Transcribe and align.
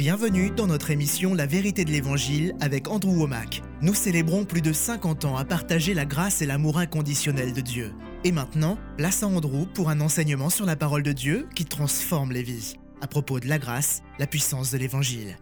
Bienvenue 0.00 0.50
dans 0.50 0.66
notre 0.66 0.90
émission 0.90 1.34
La 1.34 1.44
vérité 1.44 1.84
de 1.84 1.90
l'Évangile 1.90 2.54
avec 2.62 2.88
Andrew 2.88 3.18
Womack. 3.18 3.62
Nous 3.82 3.92
célébrons 3.92 4.46
plus 4.46 4.62
de 4.62 4.72
50 4.72 5.26
ans 5.26 5.36
à 5.36 5.44
partager 5.44 5.92
la 5.92 6.06
grâce 6.06 6.40
et 6.40 6.46
l'amour 6.46 6.78
inconditionnel 6.78 7.52
de 7.52 7.60
Dieu. 7.60 7.92
Et 8.24 8.32
maintenant, 8.32 8.78
place 8.96 9.22
à 9.22 9.26
Andrew 9.26 9.66
pour 9.74 9.90
un 9.90 10.00
enseignement 10.00 10.48
sur 10.48 10.64
la 10.64 10.74
parole 10.74 11.02
de 11.02 11.12
Dieu 11.12 11.46
qui 11.54 11.66
transforme 11.66 12.32
les 12.32 12.42
vies. 12.42 12.76
À 13.02 13.08
propos 13.08 13.40
de 13.40 13.46
la 13.46 13.58
grâce, 13.58 14.02
la 14.18 14.26
puissance 14.26 14.72
de 14.72 14.78
l'Évangile. 14.78 15.36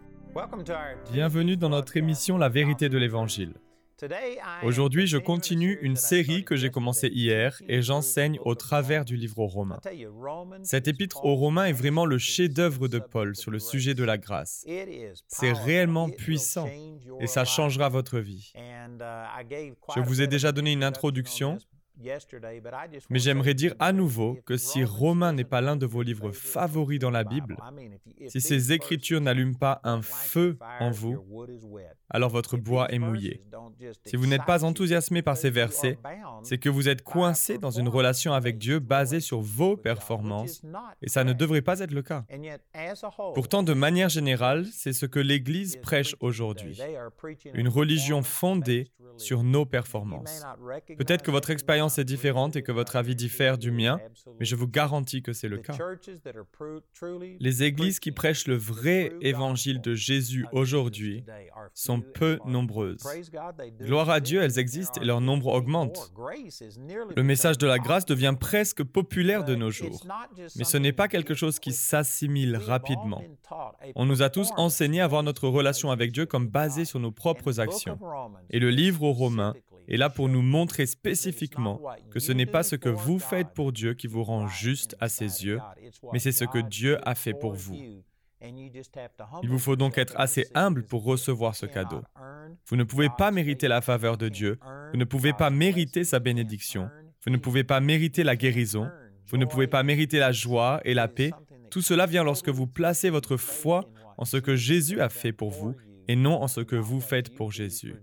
Bienvenue 1.13 1.55
dans 1.55 1.69
notre 1.69 1.95
émission 1.95 2.37
La 2.37 2.49
vérité 2.49 2.89
de 2.89 2.97
l'Évangile. 2.97 3.53
Aujourd'hui, 4.63 5.07
je 5.07 5.17
continue 5.17 5.77
une 5.81 5.95
série 5.95 6.43
que 6.43 6.55
j'ai 6.55 6.69
commencée 6.69 7.09
hier 7.09 7.61
et 7.67 7.81
j'enseigne 7.81 8.39
au 8.43 8.55
travers 8.55 9.05
du 9.05 9.15
livre 9.15 9.39
aux 9.39 9.47
Romains. 9.47 9.79
Cet 10.63 10.87
épître 10.87 11.25
aux 11.25 11.35
Romains 11.35 11.65
est 11.65 11.73
vraiment 11.73 12.05
le 12.05 12.17
chef-d'œuvre 12.17 12.87
de 12.87 12.99
Paul 12.99 13.35
sur 13.35 13.51
le 13.51 13.59
sujet 13.59 13.93
de 13.93 14.03
la 14.03 14.17
grâce. 14.17 14.65
C'est 15.27 15.51
réellement 15.51 16.09
puissant 16.09 16.67
et 17.19 17.27
ça 17.27 17.45
changera 17.45 17.89
votre 17.89 18.19
vie. 18.19 18.53
Je 19.95 20.01
vous 20.01 20.21
ai 20.21 20.27
déjà 20.27 20.51
donné 20.51 20.71
une 20.71 20.83
introduction 20.83 21.57
mais 23.09 23.19
j'aimerais 23.19 23.53
dire 23.53 23.75
à 23.79 23.91
nouveau 23.91 24.37
que 24.45 24.57
si 24.57 24.83
Romain 24.83 25.33
n'est 25.33 25.43
pas 25.43 25.61
l'un 25.61 25.75
de 25.75 25.85
vos 25.85 26.01
livres 26.01 26.31
favoris 26.31 26.99
dans 26.99 27.11
la 27.11 27.23
Bible, 27.23 27.57
si 28.27 28.41
ces 28.41 28.71
écritures 28.71 29.21
n'allument 29.21 29.57
pas 29.57 29.81
un 29.83 30.01
feu 30.01 30.57
en 30.79 30.91
vous, 30.91 31.23
alors 32.09 32.29
votre 32.29 32.57
bois 32.57 32.91
est 32.91 32.99
mouillé. 32.99 33.41
Si 34.05 34.15
vous 34.15 34.27
n'êtes 34.27 34.45
pas 34.45 34.63
enthousiasmé 34.63 35.21
par 35.21 35.37
ces 35.37 35.49
versets, 35.49 35.97
c'est 36.43 36.57
que 36.57 36.69
vous 36.69 36.89
êtes 36.89 37.03
coincé 37.03 37.57
dans 37.57 37.71
une 37.71 37.87
relation 37.87 38.33
avec 38.33 38.57
Dieu 38.57 38.79
basée 38.79 39.19
sur 39.19 39.41
vos 39.41 39.77
performances, 39.77 40.61
et 41.01 41.09
ça 41.09 41.23
ne 41.23 41.33
devrait 41.33 41.61
pas 41.61 41.79
être 41.79 41.91
le 41.91 42.01
cas. 42.01 42.25
Pourtant, 43.33 43.63
de 43.63 43.73
manière 43.73 44.09
générale, 44.09 44.65
c'est 44.65 44.93
ce 44.93 45.05
que 45.05 45.19
l'Église 45.19 45.77
prêche 45.77 46.15
aujourd'hui. 46.19 46.79
Une 47.53 47.67
religion 47.67 48.23
fondée 48.23 48.91
sur 49.17 49.43
nos 49.43 49.65
performances. 49.65 50.43
Peut-être 50.97 51.23
que 51.23 51.31
votre 51.31 51.49
expérience 51.49 51.88
est 51.97 52.05
différente 52.05 52.55
et 52.55 52.61
que 52.61 52.71
votre 52.71 52.95
avis 52.95 53.15
diffère 53.15 53.57
du 53.57 53.71
mien, 53.71 53.99
mais 54.39 54.45
je 54.45 54.55
vous 54.55 54.67
garantis 54.67 55.21
que 55.21 55.33
c'est 55.33 55.47
le 55.47 55.57
cas. 55.57 55.77
Les 57.39 57.63
églises 57.63 57.99
qui 57.99 58.11
prêchent 58.11 58.47
le 58.47 58.55
vrai 58.55 59.13
évangile 59.21 59.81
de 59.81 59.95
Jésus 59.95 60.45
aujourd'hui 60.51 61.23
sont 61.73 62.01
peu 62.01 62.39
nombreuses. 62.45 63.03
Gloire 63.81 64.09
à 64.09 64.19
Dieu, 64.19 64.41
elles 64.41 64.59
existent 64.59 65.01
et 65.01 65.05
leur 65.05 65.21
nombre 65.21 65.47
augmente. 65.47 66.11
Le 67.15 67.23
message 67.23 67.57
de 67.57 67.67
la 67.67 67.79
grâce 67.79 68.05
devient 68.05 68.35
presque 68.39 68.83
populaire 68.83 69.43
de 69.43 69.55
nos 69.55 69.71
jours, 69.71 70.05
mais 70.57 70.63
ce 70.63 70.77
n'est 70.77 70.93
pas 70.93 71.07
quelque 71.07 71.33
chose 71.33 71.59
qui 71.59 71.73
s'assimile 71.73 72.57
rapidement. 72.57 73.23
On 73.95 74.05
nous 74.05 74.21
a 74.21 74.29
tous 74.29 74.51
enseigné 74.57 75.01
à 75.01 75.07
voir 75.07 75.23
notre 75.23 75.47
relation 75.47 75.91
avec 75.91 76.11
Dieu 76.11 76.25
comme 76.25 76.47
basée 76.47 76.85
sur 76.85 76.99
nos 76.99 77.11
propres 77.11 77.59
actions. 77.59 77.97
Et 78.49 78.59
le 78.59 78.69
livre 78.69 79.03
aux 79.03 79.13
Romains 79.13 79.53
est 79.89 79.97
là 79.97 80.09
pour 80.09 80.29
nous 80.29 80.41
montrer 80.41 80.85
spécifiquement 80.85 81.81
que 82.11 82.19
ce 82.19 82.31
n'est 82.31 82.45
pas 82.45 82.63
ce 82.63 82.75
que 82.75 82.89
vous 82.89 83.19
faites 83.19 83.49
pour 83.53 83.71
Dieu 83.71 83.93
qui 83.95 84.07
vous 84.07 84.23
rend 84.23 84.47
juste 84.47 84.95
à 84.99 85.09
ses 85.09 85.45
yeux, 85.45 85.59
mais 86.13 86.19
c'est 86.19 86.31
ce 86.31 86.45
que 86.45 86.59
Dieu 86.59 86.97
a 87.07 87.15
fait 87.15 87.33
pour 87.33 87.53
vous. 87.53 87.75
Il 88.41 89.49
vous 89.49 89.59
faut 89.59 89.75
donc 89.75 89.97
être 89.97 90.13
assez 90.17 90.47
humble 90.53 90.85
pour 90.85 91.03
recevoir 91.03 91.55
ce 91.55 91.65
cadeau. 91.65 92.01
Vous 92.67 92.75
ne 92.75 92.83
pouvez 92.83 93.09
pas 93.17 93.31
mériter 93.31 93.67
la 93.67 93.81
faveur 93.81 94.17
de 94.17 94.29
Dieu, 94.29 94.59
vous 94.91 94.97
ne 94.97 95.03
pouvez 95.03 95.33
pas 95.33 95.49
mériter 95.49 96.03
sa 96.03 96.19
bénédiction, 96.19 96.89
vous 97.25 97.31
ne 97.31 97.37
pouvez 97.37 97.63
pas 97.63 97.81
mériter 97.81 98.23
la 98.23 98.35
guérison, 98.35 98.89
vous 99.27 99.37
ne 99.37 99.45
pouvez 99.45 99.67
pas 99.67 99.83
mériter 99.83 100.19
la 100.19 100.31
joie 100.31 100.79
et 100.85 100.93
la 100.93 101.07
paix. 101.07 101.31
Tout 101.69 101.81
cela 101.81 102.05
vient 102.05 102.23
lorsque 102.23 102.49
vous 102.49 102.67
placez 102.67 103.09
votre 103.09 103.37
foi 103.37 103.89
en 104.17 104.25
ce 104.25 104.37
que 104.37 104.55
Jésus 104.55 105.01
a 105.01 105.09
fait 105.09 105.33
pour 105.33 105.49
vous 105.49 105.75
et 106.07 106.15
non 106.15 106.41
en 106.41 106.47
ce 106.47 106.61
que 106.61 106.75
vous 106.75 107.01
faites 107.01 107.35
pour 107.35 107.51
Jésus. 107.51 107.95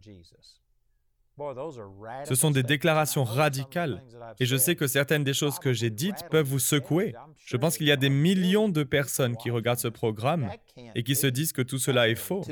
Ce 2.25 2.35
sont 2.35 2.51
des 2.51 2.63
déclarations 2.63 3.25
radicales. 3.25 4.03
et 4.41 4.47
je 4.47 4.57
sais 4.57 4.75
que 4.75 4.87
certaines 4.87 5.25
des 5.25 5.35
choses 5.35 5.59
que 5.59 5.73
j'ai 5.73 5.91
dites 5.91 6.25
peuvent 6.31 6.47
vous 6.47 6.59
secouer. 6.59 7.15
Je 7.45 7.57
pense 7.57 7.77
qu'il 7.77 7.87
y 7.87 7.93
a 7.93 7.97
des 7.97 8.09
millions 8.09 8.69
de 8.69 8.83
personnes 8.83 9.37
qui 9.37 9.51
regardent 9.51 9.79
ce 9.79 9.89
programme 9.89 10.51
et 10.95 11.03
qui 11.03 11.15
se 11.15 11.27
disent 11.27 11.53
que 11.53 11.63
tout 11.63 11.79
cela 11.79 12.09
est 12.09 12.15
faux, 12.15 12.43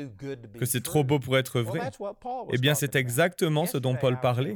que 0.59 0.65
c'est 0.65 0.83
trop 0.83 1.03
beau 1.03 1.19
pour 1.19 1.37
être 1.37 1.61
vrai. 1.61 1.89
Eh 2.53 2.57
bien, 2.57 2.75
c'est 2.75 2.95
exactement 2.95 3.65
ce 3.65 3.77
dont 3.77 3.95
Paul 3.95 4.19
parlait. 4.19 4.55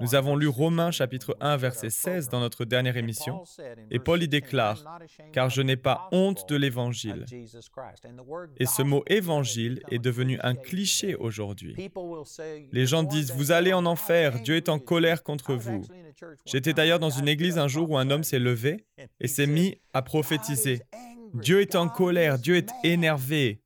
Nous 0.00 0.14
avons 0.14 0.34
lu 0.36 0.48
Romains 0.48 0.90
chapitre 0.90 1.36
1 1.40 1.56
verset 1.56 1.90
16 1.90 2.28
dans 2.28 2.40
notre 2.40 2.64
dernière 2.64 2.96
émission. 2.96 3.44
Et 3.90 4.00
Paul 4.00 4.22
y 4.22 4.28
déclare, 4.28 4.84
car 5.32 5.48
je 5.48 5.62
n'ai 5.62 5.76
pas 5.76 6.08
honte 6.10 6.48
de 6.48 6.56
l'évangile. 6.56 7.24
Et 8.58 8.66
ce 8.66 8.82
mot 8.82 9.04
évangile 9.06 9.80
est 9.90 9.98
devenu 9.98 10.38
un 10.42 10.54
cliché 10.54 11.14
aujourd'hui. 11.14 11.76
Les 12.72 12.86
gens 12.86 13.04
disent, 13.04 13.32
vous 13.32 13.43
allez 13.52 13.72
en 13.72 13.86
enfer, 13.86 14.40
Dieu 14.40 14.56
est 14.56 14.68
en 14.68 14.78
colère 14.78 15.22
contre 15.22 15.54
vous. 15.54 15.82
J'étais 16.46 16.72
d'ailleurs 16.72 16.98
dans 16.98 17.10
une 17.10 17.28
église 17.28 17.58
un 17.58 17.68
jour 17.68 17.90
où 17.90 17.98
un 17.98 18.10
homme 18.10 18.24
s'est 18.24 18.38
levé 18.38 18.86
et 19.20 19.28
s'est 19.28 19.46
mis 19.46 19.80
à 19.92 20.02
prophétiser. 20.02 20.82
Dieu 21.34 21.60
est 21.60 21.74
en 21.74 21.88
colère, 21.88 22.38
Dieu 22.38 22.56
est 22.56 22.70
énervé, 22.84 23.60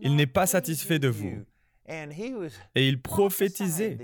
il 0.00 0.16
n'est 0.16 0.26
pas 0.26 0.46
satisfait 0.46 0.98
de 0.98 1.08
vous. 1.08 1.44
Et 2.74 2.88
il 2.88 3.00
prophétisait 3.00 3.98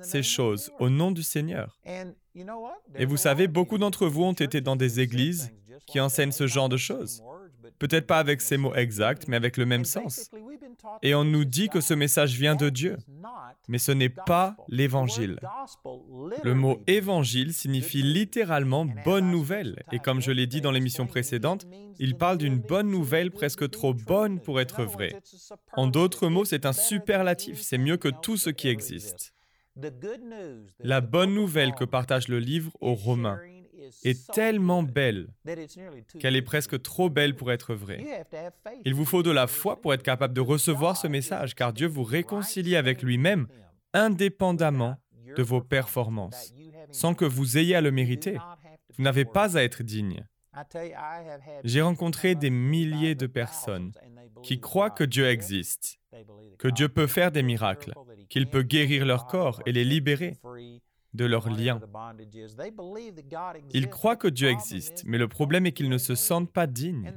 ces 0.00 0.22
choses 0.22 0.72
au 0.78 0.88
nom 0.88 1.12
du 1.12 1.22
Seigneur. 1.22 1.78
Et 2.94 3.04
vous 3.04 3.16
savez, 3.16 3.46
beaucoup 3.46 3.78
d'entre 3.78 4.06
vous 4.06 4.24
ont 4.24 4.32
été 4.32 4.60
dans 4.60 4.76
des 4.76 5.00
églises 5.00 5.52
qui 5.86 6.00
enseignent 6.00 6.32
ce 6.32 6.46
genre 6.46 6.68
de 6.68 6.76
choses. 6.76 7.22
Peut-être 7.78 8.06
pas 8.06 8.18
avec 8.18 8.40
ces 8.40 8.56
mots 8.56 8.74
exacts, 8.74 9.28
mais 9.28 9.36
avec 9.36 9.56
le 9.56 9.66
même 9.66 9.84
sens. 9.84 10.30
Et 11.02 11.14
on 11.14 11.24
nous 11.24 11.44
dit 11.44 11.68
que 11.68 11.80
ce 11.80 11.94
message 11.94 12.34
vient 12.34 12.56
de 12.56 12.70
Dieu. 12.70 12.96
Mais 13.68 13.78
ce 13.78 13.92
n'est 13.92 14.08
pas 14.08 14.56
l'évangile. 14.68 15.38
Le 16.44 16.54
mot 16.54 16.82
évangile 16.86 17.52
signifie 17.52 18.02
littéralement 18.02 18.86
bonne 19.04 19.30
nouvelle. 19.30 19.82
Et 19.92 19.98
comme 19.98 20.20
je 20.20 20.30
l'ai 20.30 20.46
dit 20.46 20.60
dans 20.60 20.70
l'émission 20.70 21.06
précédente, 21.06 21.66
il 21.98 22.16
parle 22.16 22.38
d'une 22.38 22.58
bonne 22.58 22.90
nouvelle 22.90 23.30
presque 23.30 23.68
trop 23.70 23.94
bonne 23.94 24.40
pour 24.40 24.60
être 24.60 24.84
vraie. 24.84 25.20
En 25.72 25.86
d'autres 25.88 26.28
mots, 26.28 26.44
c'est 26.44 26.66
un 26.66 26.72
superlatif. 26.72 27.60
C'est 27.60 27.78
mieux 27.78 27.96
que 27.96 28.08
tout 28.08 28.36
ce 28.36 28.50
qui 28.50 28.68
existe. 28.68 29.32
La 30.80 31.00
bonne 31.00 31.34
nouvelle 31.34 31.74
que 31.74 31.84
partage 31.84 32.28
le 32.28 32.38
livre 32.38 32.72
aux 32.80 32.94
Romains 32.94 33.40
est 34.04 34.30
tellement 34.32 34.82
belle 34.82 35.28
qu'elle 36.18 36.36
est 36.36 36.42
presque 36.42 36.80
trop 36.82 37.10
belle 37.10 37.36
pour 37.36 37.52
être 37.52 37.74
vraie. 37.74 38.26
Il 38.84 38.94
vous 38.94 39.04
faut 39.04 39.22
de 39.22 39.30
la 39.30 39.46
foi 39.46 39.80
pour 39.80 39.94
être 39.94 40.02
capable 40.02 40.34
de 40.34 40.40
recevoir 40.40 40.96
ce 40.96 41.06
message, 41.06 41.54
car 41.54 41.72
Dieu 41.72 41.86
vous 41.86 42.04
réconcilie 42.04 42.76
avec 42.76 43.02
lui-même 43.02 43.46
indépendamment 43.92 44.96
de 45.36 45.42
vos 45.42 45.60
performances, 45.60 46.54
sans 46.90 47.14
que 47.14 47.24
vous 47.24 47.58
ayez 47.58 47.74
à 47.74 47.80
le 47.80 47.90
mériter. 47.90 48.38
Vous 48.96 49.02
n'avez 49.02 49.24
pas 49.24 49.56
à 49.56 49.62
être 49.62 49.82
digne. 49.82 50.24
J'ai 51.64 51.82
rencontré 51.82 52.34
des 52.34 52.50
milliers 52.50 53.14
de 53.14 53.26
personnes 53.26 53.92
qui 54.42 54.60
croient 54.60 54.90
que 54.90 55.04
Dieu 55.04 55.28
existe, 55.28 55.98
que 56.58 56.68
Dieu 56.68 56.88
peut 56.88 57.06
faire 57.06 57.30
des 57.30 57.42
miracles, 57.42 57.92
qu'il 58.28 58.46
peut 58.46 58.62
guérir 58.62 59.04
leur 59.04 59.26
corps 59.26 59.60
et 59.66 59.72
les 59.72 59.84
libérer 59.84 60.38
de 61.16 61.24
leurs 61.24 61.50
liens. 61.50 61.80
Ils 63.72 63.88
croient 63.88 64.16
que 64.16 64.28
Dieu 64.28 64.48
existe, 64.48 65.02
mais 65.06 65.18
le 65.18 65.28
problème 65.28 65.66
est 65.66 65.72
qu'ils 65.72 65.88
ne 65.88 65.98
se 65.98 66.14
sentent 66.14 66.52
pas 66.52 66.66
dignes. 66.66 67.12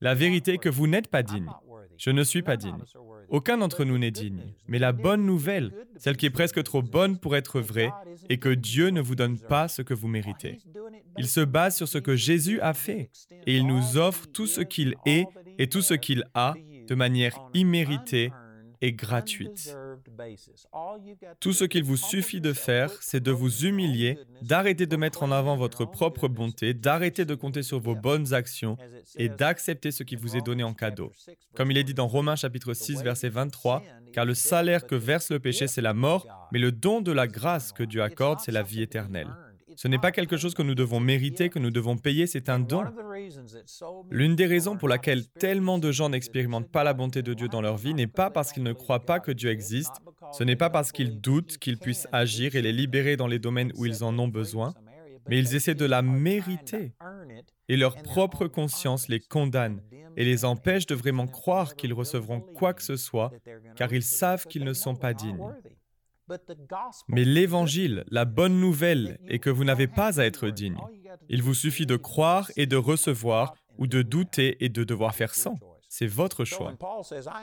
La 0.00 0.14
vérité 0.14 0.54
est 0.54 0.58
que 0.58 0.68
vous 0.68 0.86
n'êtes 0.86 1.08
pas 1.08 1.22
digne. 1.22 1.50
Je 1.96 2.10
ne 2.10 2.22
suis 2.24 2.42
pas 2.42 2.56
digne. 2.56 2.82
Aucun 3.28 3.58
d'entre 3.58 3.84
nous 3.84 3.98
n'est 3.98 4.10
digne. 4.10 4.42
Mais 4.66 4.78
la 4.78 4.92
bonne 4.92 5.24
nouvelle, 5.24 5.72
celle 5.96 6.16
qui 6.16 6.26
est 6.26 6.30
presque 6.30 6.62
trop 6.62 6.82
bonne 6.82 7.18
pour 7.18 7.36
être 7.36 7.60
vraie, 7.60 7.92
est 8.28 8.38
que 8.38 8.48
Dieu 8.48 8.88
ne 8.90 9.00
vous 9.00 9.14
donne 9.14 9.38
pas 9.38 9.68
ce 9.68 9.82
que 9.82 9.94
vous 9.94 10.08
méritez. 10.08 10.58
Il 11.18 11.28
se 11.28 11.40
base 11.40 11.76
sur 11.76 11.88
ce 11.88 11.98
que 11.98 12.16
Jésus 12.16 12.60
a 12.60 12.74
fait, 12.74 13.10
et 13.46 13.56
il 13.56 13.66
nous 13.66 13.96
offre 13.96 14.26
tout 14.26 14.46
ce 14.46 14.60
qu'il 14.60 14.94
est 15.06 15.26
et 15.58 15.68
tout 15.68 15.82
ce 15.82 15.94
qu'il 15.94 16.24
a 16.34 16.54
de 16.88 16.94
manière 16.94 17.38
imméritée 17.54 18.32
et 18.80 18.92
gratuite. 18.92 19.76
Tout 21.40 21.52
ce 21.52 21.64
qu'il 21.64 21.84
vous 21.84 21.96
suffit 21.96 22.40
de 22.40 22.52
faire, 22.52 22.90
c'est 23.00 23.22
de 23.22 23.30
vous 23.30 23.66
humilier, 23.66 24.18
d'arrêter 24.42 24.86
de 24.86 24.96
mettre 24.96 25.22
en 25.22 25.30
avant 25.30 25.56
votre 25.56 25.84
propre 25.84 26.28
bonté, 26.28 26.74
d'arrêter 26.74 27.24
de 27.24 27.34
compter 27.34 27.62
sur 27.62 27.80
vos 27.80 27.94
bonnes 27.94 28.32
actions 28.32 28.76
et 29.16 29.28
d'accepter 29.28 29.90
ce 29.90 30.02
qui 30.02 30.16
vous 30.16 30.36
est 30.36 30.42
donné 30.42 30.62
en 30.62 30.74
cadeau. 30.74 31.12
Comme 31.54 31.70
il 31.70 31.78
est 31.78 31.84
dit 31.84 31.94
dans 31.94 32.08
Romains 32.08 32.36
chapitre 32.36 32.74
6 32.74 33.02
verset 33.02 33.28
23, 33.28 33.82
car 34.12 34.24
le 34.24 34.34
salaire 34.34 34.86
que 34.86 34.94
verse 34.94 35.30
le 35.30 35.38
péché, 35.38 35.66
c'est 35.66 35.82
la 35.82 35.94
mort, 35.94 36.26
mais 36.52 36.58
le 36.58 36.72
don 36.72 37.00
de 37.00 37.12
la 37.12 37.26
grâce 37.26 37.72
que 37.72 37.82
Dieu 37.82 38.02
accorde, 38.02 38.40
c'est 38.40 38.52
la 38.52 38.62
vie 38.62 38.82
éternelle. 38.82 39.28
Ce 39.76 39.88
n'est 39.88 39.98
pas 39.98 40.12
quelque 40.12 40.36
chose 40.36 40.54
que 40.54 40.62
nous 40.62 40.74
devons 40.74 41.00
mériter, 41.00 41.48
que 41.48 41.58
nous 41.58 41.70
devons 41.70 41.96
payer, 41.96 42.26
c'est 42.26 42.48
un 42.48 42.58
don. 42.58 42.84
L'une 44.10 44.36
des 44.36 44.46
raisons 44.46 44.76
pour 44.76 44.88
laquelle 44.88 45.26
tellement 45.26 45.78
de 45.78 45.92
gens 45.92 46.08
n'expérimentent 46.08 46.70
pas 46.70 46.84
la 46.84 46.94
bonté 46.94 47.22
de 47.22 47.34
Dieu 47.34 47.48
dans 47.48 47.60
leur 47.60 47.76
vie 47.76 47.94
n'est 47.94 48.06
pas 48.06 48.30
parce 48.30 48.52
qu'ils 48.52 48.62
ne 48.62 48.72
croient 48.72 49.04
pas 49.04 49.20
que 49.20 49.32
Dieu 49.32 49.50
existe, 49.50 49.94
ce 50.32 50.44
n'est 50.44 50.56
pas 50.56 50.70
parce 50.70 50.92
qu'ils 50.92 51.20
doutent 51.20 51.58
qu'il 51.58 51.78
puisse 51.78 52.06
agir 52.12 52.54
et 52.54 52.62
les 52.62 52.72
libérer 52.72 53.16
dans 53.16 53.26
les 53.26 53.38
domaines 53.38 53.72
où 53.76 53.86
ils 53.86 54.04
en 54.04 54.18
ont 54.18 54.28
besoin, 54.28 54.74
mais 55.28 55.38
ils 55.38 55.54
essaient 55.54 55.74
de 55.74 55.84
la 55.84 56.02
mériter 56.02 56.92
et 57.68 57.76
leur 57.76 57.96
propre 58.02 58.46
conscience 58.46 59.08
les 59.08 59.20
condamne 59.20 59.80
et 60.16 60.24
les 60.24 60.44
empêche 60.44 60.86
de 60.86 60.94
vraiment 60.94 61.26
croire 61.26 61.76
qu'ils 61.76 61.92
recevront 61.92 62.40
quoi 62.40 62.74
que 62.74 62.82
ce 62.82 62.96
soit, 62.96 63.32
car 63.76 63.92
ils 63.92 64.02
savent 64.02 64.46
qu'ils 64.46 64.64
ne 64.64 64.72
sont 64.72 64.96
pas 64.96 65.14
dignes. 65.14 65.40
Mais 67.08 67.24
l'évangile, 67.24 68.04
la 68.10 68.24
bonne 68.24 68.60
nouvelle, 68.60 69.18
est 69.28 69.38
que 69.38 69.50
vous 69.50 69.64
n'avez 69.64 69.86
pas 69.86 70.20
à 70.20 70.24
être 70.24 70.48
digne. 70.48 70.78
Il 71.28 71.42
vous 71.42 71.54
suffit 71.54 71.86
de 71.86 71.96
croire 71.96 72.50
et 72.56 72.66
de 72.66 72.76
recevoir, 72.76 73.54
ou 73.78 73.86
de 73.86 74.02
douter 74.02 74.62
et 74.64 74.68
de 74.68 74.84
devoir 74.84 75.14
faire 75.14 75.34
sans. 75.34 75.56
C'est 75.92 76.06
votre 76.06 76.44
choix. 76.44 76.72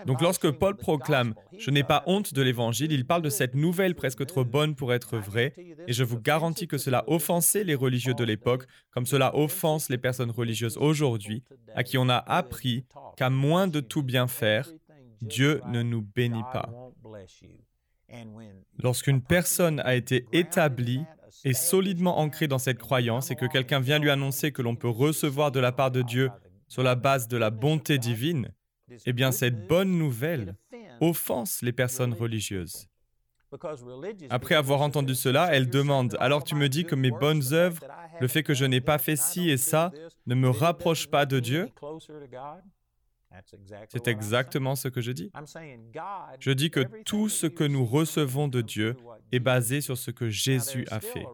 Donc 0.06 0.22
lorsque 0.22 0.50
Paul 0.52 0.78
proclame⁇ 0.78 1.32
Je 1.60 1.70
n'ai 1.70 1.84
pas 1.84 2.04
honte 2.06 2.34
de 2.34 2.42
l'Évangile⁇ 2.42 2.92
il 2.94 3.06
parle 3.06 3.22
de 3.22 3.30
cette 3.30 3.56
nouvelle 3.56 3.94
presque 3.94 4.26
trop 4.26 4.46
bonne 4.46 4.74
pour 4.74 4.94
être 4.94 5.18
vraie, 5.18 5.54
et 5.86 5.92
je 5.92 6.06
vous 6.06 6.18
garantis 6.18 6.66
que 6.66 6.78
cela 6.78 7.04
offensait 7.08 7.66
les 7.66 7.76
religieux 7.76 8.14
de 8.14 8.24
l'époque, 8.24 8.66
comme 8.92 9.06
cela 9.06 9.36
offense 9.36 9.90
les 9.90 9.98
personnes 9.98 10.32
religieuses 10.32 10.78
aujourd'hui, 10.78 11.44
à 11.76 11.84
qui 11.84 11.98
on 11.98 12.08
a 12.08 12.18
appris 12.18 12.86
qu'à 13.18 13.30
moins 13.30 13.68
de 13.68 13.82
tout 13.82 14.04
bien 14.04 14.28
faire, 14.28 14.72
Dieu 15.22 15.60
ne 15.68 15.82
nous 15.82 16.02
bénit 16.02 16.46
pas. 16.54 16.70
Lorsqu'une 18.80 19.22
personne 19.22 19.80
a 19.82 19.96
été 19.96 20.26
établie 20.32 21.04
et 21.44 21.54
solidement 21.54 22.20
ancrée 22.20 22.48
dans 22.48 22.58
cette 22.58 22.80
croyance 22.80 23.32
et 23.32 23.36
que 23.36 23.46
quelqu'un 23.46 23.80
vient 23.80 24.00
lui 24.00 24.10
annoncer 24.10 24.52
que 24.52 24.62
l'on 24.62 24.76
peut 24.76 24.90
recevoir 24.90 25.52
de 25.52 25.60
la 25.60 25.72
part 25.72 25.92
de 25.92 26.02
Dieu 26.02 26.30
sur 26.68 26.84
la 26.84 26.96
base 26.96 27.28
de 27.28 27.38
la 27.38 27.50
bonté 27.50 27.98
divine, 27.98 28.50
eh 29.06 29.14
bien 29.14 29.32
cette 29.32 29.68
bonne 29.68 29.98
nouvelle 29.98 30.56
offense 31.02 31.62
les 31.62 31.74
personnes 31.74 32.14
religieuses. 32.14 32.88
Après 34.30 34.56
avoir 34.56 34.82
entendu 34.82 35.16
cela, 35.16 35.50
elle 35.54 35.70
demande, 35.70 36.18
alors 36.20 36.44
tu 36.44 36.56
me 36.56 36.68
dis 36.68 36.84
que 36.84 36.96
mes 36.96 37.12
bonnes 37.12 37.54
œuvres, 37.54 37.82
le 38.20 38.28
fait 38.28 38.44
que 38.44 38.54
je 38.54 38.66
n'ai 38.66 38.82
pas 38.82 38.98
fait 38.98 39.16
ci 39.16 39.50
et 39.50 39.58
ça, 39.58 39.92
ne 40.26 40.36
me 40.36 40.50
rapproche 40.50 41.08
pas 41.08 41.26
de 41.26 41.40
Dieu 41.40 41.70
c'est 43.90 44.08
exactement 44.08 44.76
ce 44.76 44.88
que 44.88 45.02
je 45.02 45.12
dis. 45.12 45.32
Je 46.40 46.52
dis 46.52 46.70
que 46.70 46.82
tout 47.04 47.30
ce 47.30 47.48
que 47.48 47.64
nous 47.64 47.86
recevons 47.86 48.48
de 48.48 48.62
Dieu 48.62 48.96
est 49.32 49.40
basé 49.40 49.82
sur 49.82 49.98
ce 49.98 50.12
que 50.12 50.30
Jésus 50.30 50.86
a 50.90 51.00
fait. 51.00 51.26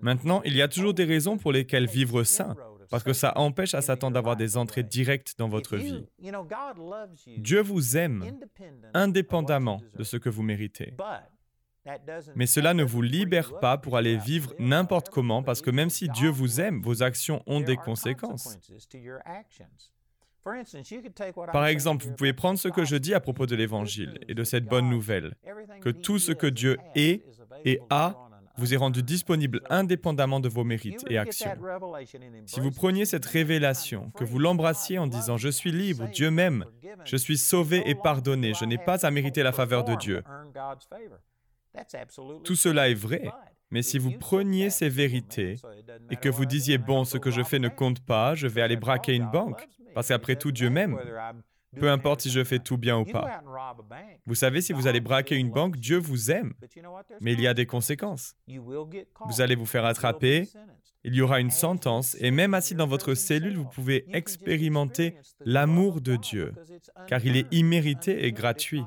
Maintenant, 0.00 0.42
il 0.44 0.56
y 0.56 0.62
a 0.62 0.68
toujours 0.68 0.94
des 0.94 1.04
raisons 1.04 1.38
pour 1.38 1.52
lesquelles 1.52 1.86
vivre 1.86 2.22
saint, 2.22 2.54
parce 2.90 3.02
que 3.02 3.12
ça 3.12 3.32
empêche 3.36 3.74
à 3.74 3.82
Satan 3.82 4.10
d'avoir 4.10 4.36
des 4.36 4.56
entrées 4.56 4.82
directes 4.82 5.34
dans 5.38 5.48
votre 5.48 5.76
vie. 5.76 6.06
Dieu 7.36 7.60
vous 7.60 7.96
aime 7.96 8.38
indépendamment 8.94 9.80
de 9.96 10.04
ce 10.04 10.16
que 10.16 10.28
vous 10.28 10.42
méritez. 10.42 10.94
Mais 12.34 12.46
cela 12.46 12.74
ne 12.74 12.84
vous 12.84 13.00
libère 13.02 13.58
pas 13.60 13.78
pour 13.78 13.96
aller 13.96 14.18
vivre 14.18 14.52
n'importe 14.58 15.08
comment, 15.08 15.42
parce 15.42 15.62
que 15.62 15.70
même 15.70 15.90
si 15.90 16.08
Dieu 16.08 16.28
vous 16.28 16.60
aime, 16.60 16.82
vos 16.82 17.02
actions 17.02 17.42
ont 17.46 17.60
des 17.60 17.76
conséquences. 17.76 18.58
Par 21.52 21.66
exemple, 21.66 22.04
vous 22.04 22.12
pouvez 22.12 22.32
prendre 22.32 22.58
ce 22.58 22.68
que 22.68 22.84
je 22.84 22.96
dis 22.96 23.14
à 23.14 23.20
propos 23.20 23.46
de 23.46 23.56
l'Évangile 23.56 24.18
et 24.28 24.34
de 24.34 24.44
cette 24.44 24.64
bonne 24.64 24.88
nouvelle, 24.88 25.34
que 25.80 25.90
tout 25.90 26.18
ce 26.18 26.32
que 26.32 26.46
Dieu 26.46 26.78
est 26.94 27.24
et 27.64 27.80
a 27.90 28.14
vous 28.56 28.74
est 28.74 28.76
rendu 28.76 29.04
disponible 29.04 29.62
indépendamment 29.70 30.40
de 30.40 30.48
vos 30.48 30.64
mérites 30.64 31.04
et 31.08 31.16
actions. 31.16 31.52
Si 32.46 32.58
vous 32.58 32.72
preniez 32.72 33.04
cette 33.04 33.24
révélation, 33.24 34.10
que 34.10 34.24
vous 34.24 34.40
l'embrassiez 34.40 34.98
en 34.98 35.06
disant⁇ 35.06 35.36
Je 35.38 35.48
suis 35.48 35.70
libre, 35.70 36.08
Dieu 36.12 36.30
m'aime, 36.30 36.64
je 37.04 37.16
suis 37.16 37.38
sauvé 37.38 37.88
et 37.88 37.94
pardonné, 37.94 38.54
je 38.54 38.64
n'ai 38.64 38.78
pas 38.78 39.06
à 39.06 39.10
mériter 39.12 39.44
la 39.44 39.52
faveur 39.52 39.84
de 39.84 39.94
Dieu⁇ 39.94 40.18
tout 42.44 42.56
cela 42.56 42.88
est 42.88 42.94
vrai, 42.94 43.30
mais 43.70 43.82
si 43.82 43.98
vous 43.98 44.10
preniez 44.10 44.70
ces 44.70 44.88
vérités 44.88 45.56
et 46.10 46.16
que 46.16 46.28
vous 46.28 46.46
disiez⁇ 46.46 46.78
Bon, 46.84 47.04
ce 47.04 47.18
que 47.18 47.30
je 47.30 47.42
fais 47.42 47.58
ne 47.58 47.68
compte 47.68 48.00
pas, 48.00 48.34
je 48.34 48.46
vais 48.46 48.62
aller 48.62 48.76
braquer 48.76 49.14
une 49.14 49.30
banque, 49.30 49.68
parce 49.98 50.06
qu'après 50.06 50.36
tout, 50.36 50.52
Dieu 50.52 50.70
m'aime. 50.70 50.96
Peu 51.76 51.90
importe 51.90 52.20
si 52.20 52.30
je 52.30 52.44
fais 52.44 52.60
tout 52.60 52.78
bien 52.78 52.98
ou 52.98 53.04
pas. 53.04 53.42
Vous 54.26 54.36
savez, 54.36 54.60
si 54.60 54.72
vous 54.72 54.86
allez 54.86 55.00
braquer 55.00 55.34
une 55.34 55.50
banque, 55.50 55.76
Dieu 55.76 55.96
vous 55.98 56.30
aime. 56.30 56.54
Mais 57.20 57.32
il 57.32 57.40
y 57.40 57.48
a 57.48 57.52
des 57.52 57.66
conséquences. 57.66 58.36
Vous 58.46 59.40
allez 59.40 59.56
vous 59.56 59.66
faire 59.66 59.84
attraper, 59.84 60.48
il 61.08 61.14
y 61.14 61.22
aura 61.22 61.40
une 61.40 61.50
sentence, 61.50 62.16
et 62.20 62.30
même 62.30 62.52
assis 62.52 62.74
dans 62.74 62.86
votre 62.86 63.14
cellule, 63.14 63.56
vous 63.56 63.64
pouvez 63.64 64.04
expérimenter 64.12 65.16
l'amour 65.40 66.02
de 66.02 66.16
Dieu, 66.16 66.52
car 67.06 67.24
il 67.24 67.38
est 67.38 67.46
immérité 67.50 68.26
et 68.26 68.32
gratuit. 68.32 68.84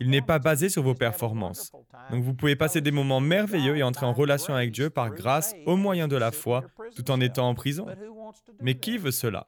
Il 0.00 0.10
n'est 0.10 0.20
pas 0.20 0.40
basé 0.40 0.68
sur 0.68 0.82
vos 0.82 0.94
performances. 0.94 1.70
Donc 2.10 2.24
vous 2.24 2.34
pouvez 2.34 2.56
passer 2.56 2.80
des 2.80 2.90
moments 2.90 3.20
merveilleux 3.20 3.76
et 3.76 3.84
entrer 3.84 4.04
en 4.04 4.12
relation 4.12 4.52
avec 4.52 4.72
Dieu 4.72 4.90
par 4.90 5.10
grâce 5.10 5.54
au 5.64 5.76
moyen 5.76 6.08
de 6.08 6.16
la 6.16 6.32
foi, 6.32 6.64
tout 6.96 7.08
en 7.12 7.20
étant 7.20 7.48
en 7.48 7.54
prison. 7.54 7.86
Mais 8.60 8.74
qui 8.74 8.98
veut 8.98 9.12
cela? 9.12 9.46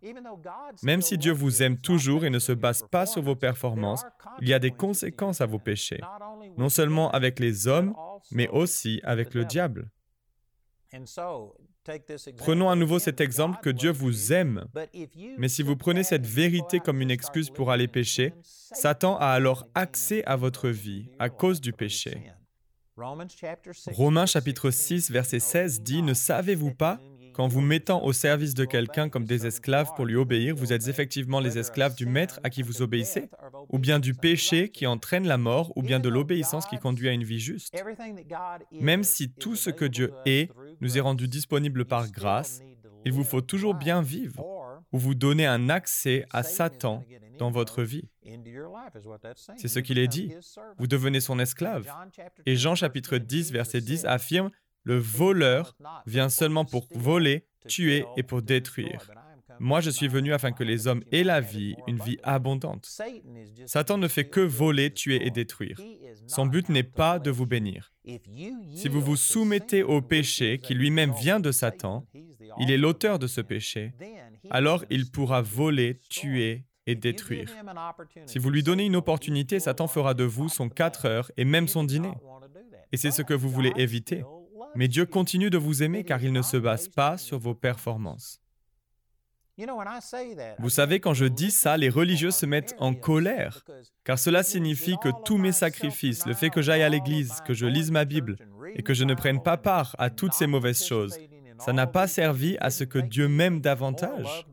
Même 0.84 1.02
si 1.02 1.18
Dieu 1.18 1.32
vous 1.32 1.60
aime 1.64 1.76
toujours 1.76 2.24
et 2.24 2.30
ne 2.30 2.38
se 2.38 2.52
base 2.52 2.84
pas 2.88 3.04
sur 3.04 3.22
vos 3.22 3.36
performances, 3.36 4.04
il 4.40 4.48
y 4.48 4.54
a 4.54 4.60
des 4.60 4.70
conséquences 4.70 5.40
à 5.40 5.46
vos 5.46 5.58
péchés, 5.58 6.00
non 6.56 6.68
seulement 6.68 7.10
avec 7.10 7.40
les 7.40 7.66
hommes, 7.66 7.94
mais 8.30 8.48
aussi 8.48 9.00
avec 9.02 9.34
le 9.34 9.44
diable. 9.44 9.90
Prenons 12.36 12.70
à 12.70 12.76
nouveau 12.76 12.98
cet 12.98 13.20
exemple 13.20 13.58
que 13.62 13.70
Dieu 13.70 13.90
vous 13.90 14.32
aime. 14.32 14.66
Mais 15.38 15.48
si 15.48 15.62
vous 15.62 15.76
prenez 15.76 16.02
cette 16.04 16.26
vérité 16.26 16.80
comme 16.80 17.00
une 17.00 17.10
excuse 17.10 17.50
pour 17.50 17.70
aller 17.70 17.88
pécher, 17.88 18.34
Satan 18.42 19.16
a 19.16 19.26
alors 19.26 19.66
accès 19.74 20.24
à 20.24 20.36
votre 20.36 20.68
vie 20.68 21.08
à 21.18 21.28
cause 21.28 21.60
du 21.60 21.72
péché. 21.72 22.32
Romains 22.96 24.26
chapitre 24.26 24.70
6, 24.70 25.10
verset 25.10 25.40
16 25.40 25.80
dit, 25.80 26.02
Ne 26.02 26.14
savez-vous 26.14 26.74
pas 26.74 27.00
qu'en 27.32 27.48
vous 27.48 27.60
mettant 27.60 28.02
au 28.04 28.12
service 28.12 28.54
de 28.54 28.64
quelqu'un 28.64 29.08
comme 29.08 29.24
des 29.24 29.46
esclaves 29.46 29.90
pour 29.96 30.04
lui 30.04 30.16
obéir, 30.16 30.54
vous 30.54 30.72
êtes 30.72 30.88
effectivement 30.88 31.40
les 31.40 31.58
esclaves 31.58 31.94
du 31.94 32.06
maître 32.06 32.40
à 32.44 32.50
qui 32.50 32.62
vous 32.62 32.82
obéissez? 32.82 33.30
Ou 33.70 33.78
bien 33.78 33.98
du 33.98 34.14
péché 34.14 34.68
qui 34.68 34.86
entraîne 34.86 35.26
la 35.26 35.38
mort, 35.38 35.72
ou 35.76 35.82
bien 35.82 36.00
de 36.00 36.08
l'obéissance 36.08 36.66
qui 36.66 36.78
conduit 36.78 37.08
à 37.08 37.12
une 37.12 37.24
vie 37.24 37.40
juste? 37.40 37.74
Même 38.72 39.04
si 39.04 39.30
tout 39.30 39.56
ce 39.56 39.70
que 39.70 39.84
Dieu 39.84 40.12
est 40.26 40.50
nous 40.80 40.96
est 40.96 41.00
rendu 41.00 41.28
disponible 41.28 41.84
par 41.84 42.10
grâce, 42.10 42.60
il 43.04 43.12
vous 43.12 43.24
faut 43.24 43.40
toujours 43.40 43.74
bien 43.74 44.02
vivre 44.02 44.44
ou 44.92 44.98
vous 44.98 45.14
donner 45.14 45.46
un 45.46 45.68
accès 45.68 46.26
à 46.30 46.42
Satan 46.42 47.04
dans 47.38 47.50
votre 47.50 47.82
vie. 47.82 48.08
C'est 49.56 49.68
ce 49.68 49.78
qu'il 49.78 49.98
est 49.98 50.08
dit. 50.08 50.34
Vous 50.78 50.86
devenez 50.86 51.20
son 51.20 51.38
esclave. 51.38 51.90
Et 52.46 52.56
Jean 52.56 52.74
chapitre 52.74 53.16
10, 53.18 53.52
verset 53.52 53.80
10 53.80 54.04
affirme, 54.04 54.50
Le 54.82 54.98
voleur 54.98 55.76
vient 56.06 56.28
seulement 56.28 56.64
pour 56.64 56.86
voler, 56.94 57.46
tuer 57.66 58.04
et 58.16 58.22
pour 58.22 58.42
détruire. 58.42 59.10
Moi, 59.62 59.82
je 59.82 59.90
suis 59.90 60.08
venu 60.08 60.32
afin 60.32 60.52
que 60.52 60.64
les 60.64 60.86
hommes 60.86 61.04
aient 61.12 61.22
la 61.22 61.42
vie, 61.42 61.76
une 61.86 61.98
vie 61.98 62.16
abondante. 62.22 62.88
Satan 63.66 63.98
ne 63.98 64.08
fait 64.08 64.24
que 64.24 64.40
voler, 64.40 64.90
tuer 64.90 65.26
et 65.26 65.30
détruire. 65.30 65.78
Son 66.26 66.46
but 66.46 66.70
n'est 66.70 66.82
pas 66.82 67.18
de 67.18 67.30
vous 67.30 67.44
bénir. 67.44 67.92
Si 68.74 68.88
vous 68.88 69.02
vous 69.02 69.16
soumettez 69.16 69.82
au 69.82 70.00
péché 70.00 70.58
qui 70.58 70.72
lui-même 70.72 71.12
vient 71.12 71.40
de 71.40 71.52
Satan, 71.52 72.06
il 72.58 72.70
est 72.70 72.78
l'auteur 72.78 73.18
de 73.18 73.26
ce 73.26 73.42
péché, 73.42 73.92
alors 74.48 74.82
il 74.88 75.10
pourra 75.10 75.42
voler, 75.42 76.00
tuer 76.08 76.64
et 76.86 76.94
détruire. 76.94 77.54
Si 78.24 78.38
vous 78.38 78.48
lui 78.48 78.62
donnez 78.62 78.86
une 78.86 78.96
opportunité, 78.96 79.60
Satan 79.60 79.88
fera 79.88 80.14
de 80.14 80.24
vous 80.24 80.48
son 80.48 80.70
4 80.70 81.04
heures 81.04 81.30
et 81.36 81.44
même 81.44 81.68
son 81.68 81.84
dîner. 81.84 82.12
Et 82.92 82.96
c'est 82.96 83.10
ce 83.10 83.20
que 83.20 83.34
vous 83.34 83.50
voulez 83.50 83.72
éviter. 83.76 84.24
Mais 84.74 84.88
Dieu 84.88 85.04
continue 85.04 85.50
de 85.50 85.58
vous 85.58 85.82
aimer 85.82 86.02
car 86.02 86.24
il 86.24 86.32
ne 86.32 86.40
se 86.40 86.56
base 86.56 86.88
pas 86.88 87.18
sur 87.18 87.38
vos 87.38 87.54
performances. 87.54 88.40
Vous 90.58 90.70
savez, 90.70 91.00
quand 91.00 91.14
je 91.14 91.26
dis 91.26 91.50
ça, 91.50 91.76
les 91.76 91.88
religieux 91.88 92.30
se 92.30 92.46
mettent 92.46 92.74
en 92.78 92.94
colère, 92.94 93.64
car 94.04 94.18
cela 94.18 94.42
signifie 94.42 94.96
que 95.02 95.08
tous 95.24 95.38
mes 95.38 95.52
sacrifices, 95.52 96.26
le 96.26 96.34
fait 96.34 96.50
que 96.50 96.62
j'aille 96.62 96.82
à 96.82 96.88
l'église, 96.88 97.40
que 97.46 97.54
je 97.54 97.66
lise 97.66 97.90
ma 97.90 98.04
Bible 98.04 98.36
et 98.74 98.82
que 98.82 98.94
je 98.94 99.04
ne 99.04 99.14
prenne 99.14 99.42
pas 99.42 99.56
part 99.56 99.96
à 99.98 100.10
toutes 100.10 100.34
ces 100.34 100.46
mauvaises 100.46 100.84
choses, 100.84 101.18
ça 101.58 101.72
n'a 101.72 101.86
pas 101.86 102.06
servi 102.06 102.56
à 102.60 102.70
ce 102.70 102.84
que 102.84 102.98
Dieu 102.98 103.28
m'aime 103.28 103.60
davantage. 103.60 104.46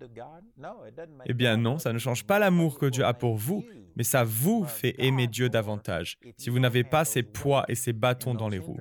Eh 1.26 1.34
bien 1.34 1.58
non, 1.58 1.78
ça 1.78 1.94
ne 1.94 2.00
change 2.00 2.26
pas 2.26 2.40
l'amour 2.40 2.80
que 2.80 2.88
Dieu 2.88 3.06
a 3.06 3.14
pour 3.14 3.36
vous, 3.36 3.64
mais 3.96 4.04
ça 4.04 4.24
vous 4.24 4.66
fait 4.66 4.96
aimer 5.00 5.28
Dieu 5.28 5.50
davantage 5.50 6.18
si 6.38 6.50
vous 6.50 6.60
n'avez 6.60 6.84
pas 6.84 7.06
ces 7.06 7.24
poids 7.24 7.66
et 7.68 7.76
ces 7.76 7.94
bâtons 7.94 8.34
dans 8.34 8.50
les 8.50 8.60
roues. 8.60 8.80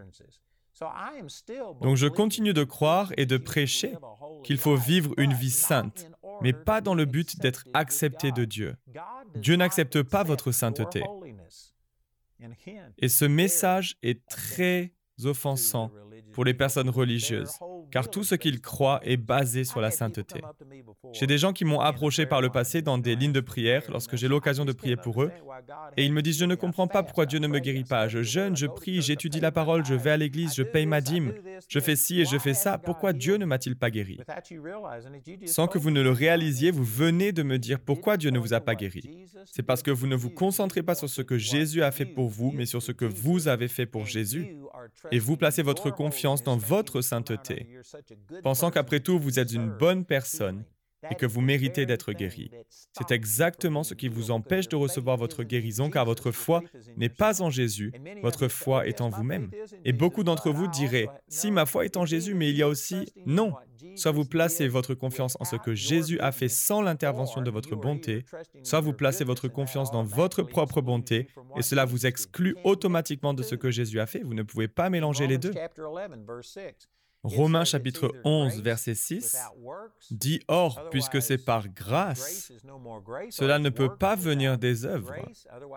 Donc 1.81 1.97
je 1.97 2.07
continue 2.07 2.53
de 2.53 2.65
croire 2.65 3.13
et 3.17 3.25
de 3.25 3.39
prêcher 3.39 3.95
qu'il 4.45 4.59
faut 4.59 4.77
vivre 4.77 5.15
une 5.17 5.33
vie 5.33 5.51
sainte, 5.51 6.11
mais 6.43 6.53
pas 6.53 6.81
dans 6.81 6.95
le 6.95 7.05
but 7.05 7.39
d'être 7.41 7.65
accepté 7.75 8.33
de 8.33 8.45
Dieu. 8.45 8.77
Dieu 9.35 9.57
n'accepte 9.57 10.03
pas 10.03 10.23
votre 10.23 10.53
sainteté. 10.53 11.03
Et 12.99 13.09
ce 13.09 13.25
message 13.25 13.97
est 14.03 14.27
très 14.27 14.93
offensant 15.25 15.91
pour 16.33 16.45
les 16.45 16.55
personnes 16.55 16.91
religieuses, 16.91 17.53
car 17.91 18.11
tout 18.11 18.25
ce 18.25 18.35
qu'ils 18.35 18.61
croient 18.61 19.01
est 19.03 19.17
basé 19.17 19.65
sur 19.65 19.81
la 19.81 19.91
sainteté. 19.91 20.41
J'ai 21.13 21.27
des 21.27 21.39
gens 21.39 21.53
qui 21.53 21.65
m'ont 21.65 21.81
approché 21.81 22.27
par 22.27 22.41
le 22.41 22.51
passé 22.51 22.83
dans 22.83 22.99
des 22.99 23.17
lignes 23.17 23.33
de 23.33 23.41
prière 23.41 23.83
lorsque 23.89 24.17
j'ai 24.17 24.29
l'occasion 24.29 24.65
de 24.65 24.73
prier 24.73 24.97
pour 24.97 25.23
eux, 25.23 25.31
et 25.97 26.05
ils 26.05 26.13
me 26.13 26.23
disent, 26.23 26.39
je 26.39 26.45
ne 26.45 26.55
comprends 26.55 26.89
pas 26.89 27.03
pourquoi 27.03 27.27
Dieu 27.27 27.39
ne 27.39 27.47
me 27.49 27.59
guérit 27.59 27.85
pas. 27.85 28.09
Je 28.09 28.23
jeûne, 28.23 28.57
je 28.57 28.67
prie, 28.67 29.01
j'étudie 29.03 29.41
la 29.41 29.53
parole, 29.53 29.85
je 29.85 29.95
vais 29.95 30.11
à 30.11 30.17
l'église, 30.17 30.55
je 30.55 30.63
paye 30.63 30.87
ma 30.87 31.01
dîme, 31.01 31.33
je 31.69 31.81
fais 31.81 31.97
ci 31.97 32.21
et 32.21 32.25
je 32.25 32.39
fais 32.39 32.55
ça. 32.55 32.79
Pourquoi 32.79 33.13
Dieu 33.13 33.37
ne 33.37 33.45
m'a-t-il 33.45 33.77
pas 33.77 33.91
guéri? 33.91 34.19
Sans 35.47 35.69
que 35.69 35.79
vous 35.79 35.91
ne 35.91 36.03
le 36.03 36.11
réalisiez, 36.11 36.71
vous 36.71 36.85
venez 36.85 37.33
de 37.33 37.43
me 37.43 37.59
dire 37.59 37.79
pourquoi 37.81 38.17
Dieu 38.17 38.31
ne 38.31 38.39
vous 38.39 38.55
a 38.55 38.61
pas 38.61 38.75
guéri. 38.75 39.27
C'est 39.45 39.63
parce 39.63 39.83
que 39.83 39.91
vous 39.91 40.07
ne 40.07 40.17
vous 40.17 40.31
concentrez 40.31 40.83
pas 40.83 40.95
sur 40.95 41.09
ce 41.09 41.23
que 41.23 41.39
Jésus 41.39 41.83
a 41.83 41.93
fait 41.93 42.07
pour 42.07 42.29
vous, 42.29 42.53
mais 42.53 42.67
sur 42.67 42.83
ce 42.83 42.93
que 42.93 43.05
vous 43.05 43.49
avez 43.49 43.69
fait 43.69 43.87
pour 43.87 44.07
Jésus. 44.07 44.57
Et 45.13 45.19
vous 45.19 45.37
placez 45.37 45.63
votre 45.63 45.91
confiance 45.91 46.43
dans 46.43 46.57
votre 46.57 47.01
sainteté, 47.01 47.67
pensant 48.43 48.71
qu'après 48.71 49.01
tout, 49.01 49.19
vous 49.19 49.39
êtes 49.39 49.53
une 49.53 49.71
bonne 49.71 50.05
personne 50.05 50.65
et 51.11 51.15
que 51.15 51.27
vous 51.27 51.41
méritez 51.41 51.87
d'être 51.87 52.13
guéri. 52.13 52.51
C'est 52.93 53.11
exactement 53.11 53.85
ce 53.85 53.95
qui 53.95 54.09
vous 54.09 54.31
empêche 54.31 54.69
de 54.69 54.77
recevoir 54.77 55.17
votre 55.17 55.45
guérison 55.45 55.91
car 55.91 56.05
votre 56.05 56.31
foi 56.31 56.63
n'est 56.97 57.09
pas 57.09 57.43
en 57.43 57.51
Jésus, 57.51 57.93
votre 58.23 58.49
foi 58.49 58.87
est 58.87 59.01
en 59.01 59.09
vous-même. 59.09 59.51
Et 59.85 59.93
beaucoup 59.93 60.25
d'entre 60.25 60.51
vous 60.51 60.69
diraient, 60.69 61.09
si 61.29 61.51
ma 61.51 61.67
foi 61.67 61.85
est 61.85 61.97
en 61.97 62.07
Jésus, 62.07 62.35
mais 62.35 62.51
il 62.51 62.57
y 62.57 62.63
a 62.63 62.69
aussi 62.69 63.13
non. 63.27 63.55
Soit 63.95 64.13
vous 64.13 64.25
placez 64.25 64.69
votre 64.69 64.95
confiance 64.95 65.37
en 65.39 65.45
ce 65.45 65.57
que 65.57 65.75
Jésus 65.75 66.19
a 66.21 66.33
fait 66.33 66.49
sans 66.49 66.81
l'intervention 66.81 67.43
de 67.43 67.51
votre 67.51 67.77
bonté, 67.77 68.25
soit 68.63 68.81
vous 68.81 68.95
placez 68.95 69.25
votre 69.25 69.49
confiance 69.49 69.91
dans 69.91 70.03
votre 70.03 70.43
propre 70.43 70.81
bonté, 70.81 71.29
et 71.57 71.63
cela 71.63 71.85
vous 71.85 72.07
exclut 72.07 72.57
automatiquement 72.65 73.35
de 73.35 73.43
ce 73.43 73.55
que 73.55 73.71
Jésus 73.71 74.01
a 74.01 74.07
fait. 74.07 74.23
Vous 74.23 74.35
ne 74.35 74.43
pouvez 74.43 74.69
pas 74.69 74.91
mélanger 74.91 75.27
les 75.27 75.39
deux. 75.39 75.53
Romains 77.27 77.65
chapitre 77.65 78.13
11, 78.23 78.63
verset 78.63 78.95
6 78.95 79.37
dit 80.13 80.41
Or, 80.47 80.89
puisque 80.91 81.21
c'est 81.21 81.45
par 81.45 81.69
grâce, 81.69 82.53
cela 83.31 83.59
ne 83.59 83.69
peut 83.69 83.97
pas 83.97 84.15
venir 84.15 84.59
des 84.59 84.87
œuvres, 84.87 85.15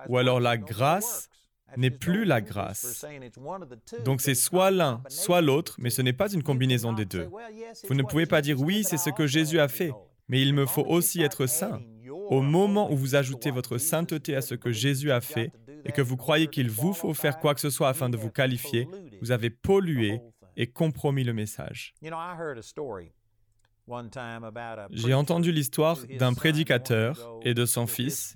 ou 0.08 0.18
alors 0.18 0.40
la 0.40 0.58
grâce 0.58 1.28
n'est 1.76 1.90
plus 1.90 2.24
la 2.24 2.42
grâce. 2.42 3.04
Donc 4.06 4.22
c'est 4.22 4.36
soit 4.36 4.70
l'un, 4.70 5.02
soit 5.10 5.42
l'autre, 5.42 5.76
mais 5.80 5.90
ce 5.90 6.04
n'est 6.04 6.14
pas 6.14 6.32
une 6.32 6.44
combinaison 6.44 6.94
des 6.94 7.06
deux. 7.06 7.28
Vous 7.88 7.96
ne 7.96 8.04
pouvez 8.04 8.28
pas 8.28 8.42
dire 8.42 8.62
oui, 8.62 8.84
c'est 8.84 8.98
ce 8.98 9.10
que 9.10 9.26
Jésus 9.26 9.60
a 9.60 9.68
fait, 9.68 9.92
mais 10.28 10.42
il 10.42 10.54
me 10.54 10.68
faut 10.68 10.86
aussi 10.86 11.24
être 11.24 11.48
saint. 11.48 11.82
Au 12.30 12.42
moment 12.42 12.92
où 12.92 12.96
vous 12.96 13.16
ajoutez 13.16 13.50
votre 13.50 13.80
sainteté 13.80 14.36
à 14.36 14.42
ce 14.42 14.54
que 14.54 14.72
Jésus 14.72 15.12
a 15.12 15.20
fait 15.20 15.52
et 15.84 15.92
que 15.92 16.02
vous 16.04 16.16
croyez 16.16 16.46
qu'il 16.46 16.70
vous 16.70 16.94
faut 16.94 17.16
faire 17.16 17.40
quoi 17.40 17.56
que 17.56 17.62
ce 17.62 17.72
soit 17.72 17.90
afin 17.90 18.08
de 18.08 18.18
vous 18.18 18.30
qualifier, 18.30 18.88
vous 19.22 19.32
avez 19.32 19.50
pollué 19.50 20.22
et 20.60 20.68
compromis 20.68 21.24
le 21.24 21.34
message. 21.34 21.96
J'ai 24.92 25.14
entendu 25.14 25.52
l'histoire 25.52 25.98
d'un 26.20 26.34
prédicateur 26.34 27.40
et 27.44 27.54
de 27.54 27.66
son 27.66 27.88
fils 27.88 28.34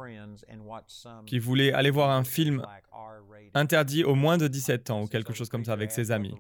qui 1.25 1.39
voulaient 1.39 1.73
aller 1.73 1.91
voir 1.91 2.11
un 2.11 2.23
film 2.23 2.63
interdit 3.53 4.03
aux 4.03 4.15
moins 4.15 4.37
de 4.37 4.47
17 4.47 4.89
ans 4.89 5.03
ou 5.03 5.07
quelque 5.07 5.33
chose 5.33 5.49
comme 5.49 5.63
ça 5.63 5.73
avec 5.73 5.91
ses 5.91 6.11
amis. 6.11 6.33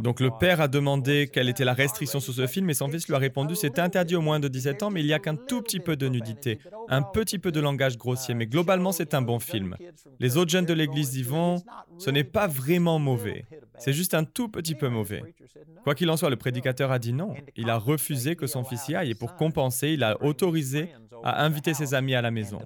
Donc 0.00 0.20
le 0.20 0.30
père 0.38 0.60
a 0.60 0.68
demandé 0.68 1.28
quelle 1.32 1.48
était 1.48 1.64
la 1.64 1.74
restriction 1.74 2.20
sur 2.20 2.34
ce 2.34 2.46
film 2.46 2.68
et 2.70 2.74
son 2.74 2.88
fils 2.88 3.06
lui 3.06 3.14
a 3.14 3.18
répondu 3.18 3.54
c'est 3.54 3.78
interdit 3.78 4.16
aux 4.16 4.20
moins 4.20 4.40
de 4.40 4.48
17 4.48 4.82
ans 4.82 4.90
mais 4.90 5.00
il 5.00 5.06
n'y 5.06 5.12
a 5.12 5.18
qu'un 5.18 5.36
tout 5.36 5.62
petit 5.62 5.80
peu 5.80 5.96
de 5.96 6.08
nudité, 6.08 6.58
un 6.88 7.02
petit 7.02 7.38
peu 7.38 7.52
de 7.52 7.60
langage 7.60 7.96
grossier 7.96 8.34
mais 8.34 8.46
globalement 8.46 8.92
c'est 8.92 9.14
un 9.14 9.22
bon 9.22 9.38
film. 9.38 9.76
Les 10.18 10.36
autres 10.36 10.50
jeunes 10.50 10.66
de 10.66 10.74
l'église 10.74 11.16
y 11.16 11.22
vont, 11.22 11.62
ce 11.98 12.10
n'est 12.10 12.24
pas 12.24 12.46
vraiment 12.46 12.98
mauvais, 12.98 13.46
c'est 13.78 13.92
juste 13.92 14.14
un 14.14 14.24
tout 14.24 14.48
petit 14.48 14.74
peu 14.74 14.88
mauvais. 14.88 15.22
Quoi 15.84 15.94
qu'il 15.94 16.10
en 16.10 16.16
soit, 16.16 16.30
le 16.30 16.36
prédicateur 16.36 16.90
a 16.90 16.98
dit 16.98 17.12
non. 17.12 17.34
Il 17.56 17.70
a 17.70 17.78
refusé 17.78 18.36
que 18.36 18.46
son 18.48 18.64
fils 18.64 18.88
y 18.88 18.96
aille 18.96 19.10
et 19.10 19.14
pour 19.14 19.36
compenser, 19.36 19.90
il 19.90 20.02
a 20.02 20.22
autorisé 20.22 20.92
à 21.22 21.44
inviter 21.44 21.74
ses 21.74 21.94
amis 21.94 22.14
à 22.14 22.22
la 22.22 22.30
maison. 22.30 22.60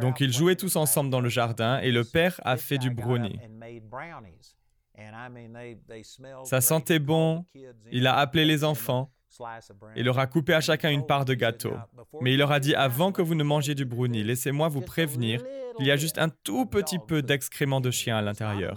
Donc 0.00 0.20
ils 0.20 0.32
jouaient 0.32 0.56
tous 0.56 0.76
ensemble 0.76 1.10
dans 1.10 1.20
le 1.20 1.28
jardin 1.28 1.78
et 1.78 1.90
le 1.90 2.04
père 2.04 2.40
a 2.44 2.56
fait 2.56 2.78
du 2.78 2.90
brownie. 2.90 3.38
Ça 6.44 6.60
sentait 6.60 6.98
bon, 6.98 7.44
il 7.90 8.06
a 8.06 8.16
appelé 8.16 8.44
les 8.44 8.64
enfants 8.64 9.10
il 9.96 10.04
leur 10.04 10.18
a 10.18 10.26
coupé 10.26 10.54
à 10.54 10.60
chacun 10.60 10.90
une 10.90 11.06
part 11.06 11.24
de 11.24 11.34
gâteau. 11.34 11.72
Mais 12.20 12.32
il 12.32 12.38
leur 12.38 12.52
a 12.52 12.60
dit, 12.60 12.74
avant 12.74 13.12
que 13.12 13.22
vous 13.22 13.34
ne 13.34 13.44
mangiez 13.44 13.74
du 13.74 13.84
brownie, 13.84 14.22
laissez-moi 14.22 14.68
vous 14.68 14.80
prévenir 14.80 15.42
qu'il 15.76 15.86
y 15.86 15.90
a 15.90 15.96
juste 15.96 16.18
un 16.18 16.28
tout 16.28 16.66
petit 16.66 16.98
peu 16.98 17.22
d'excréments 17.22 17.80
de 17.80 17.90
chien 17.90 18.16
à 18.16 18.22
l'intérieur. 18.22 18.76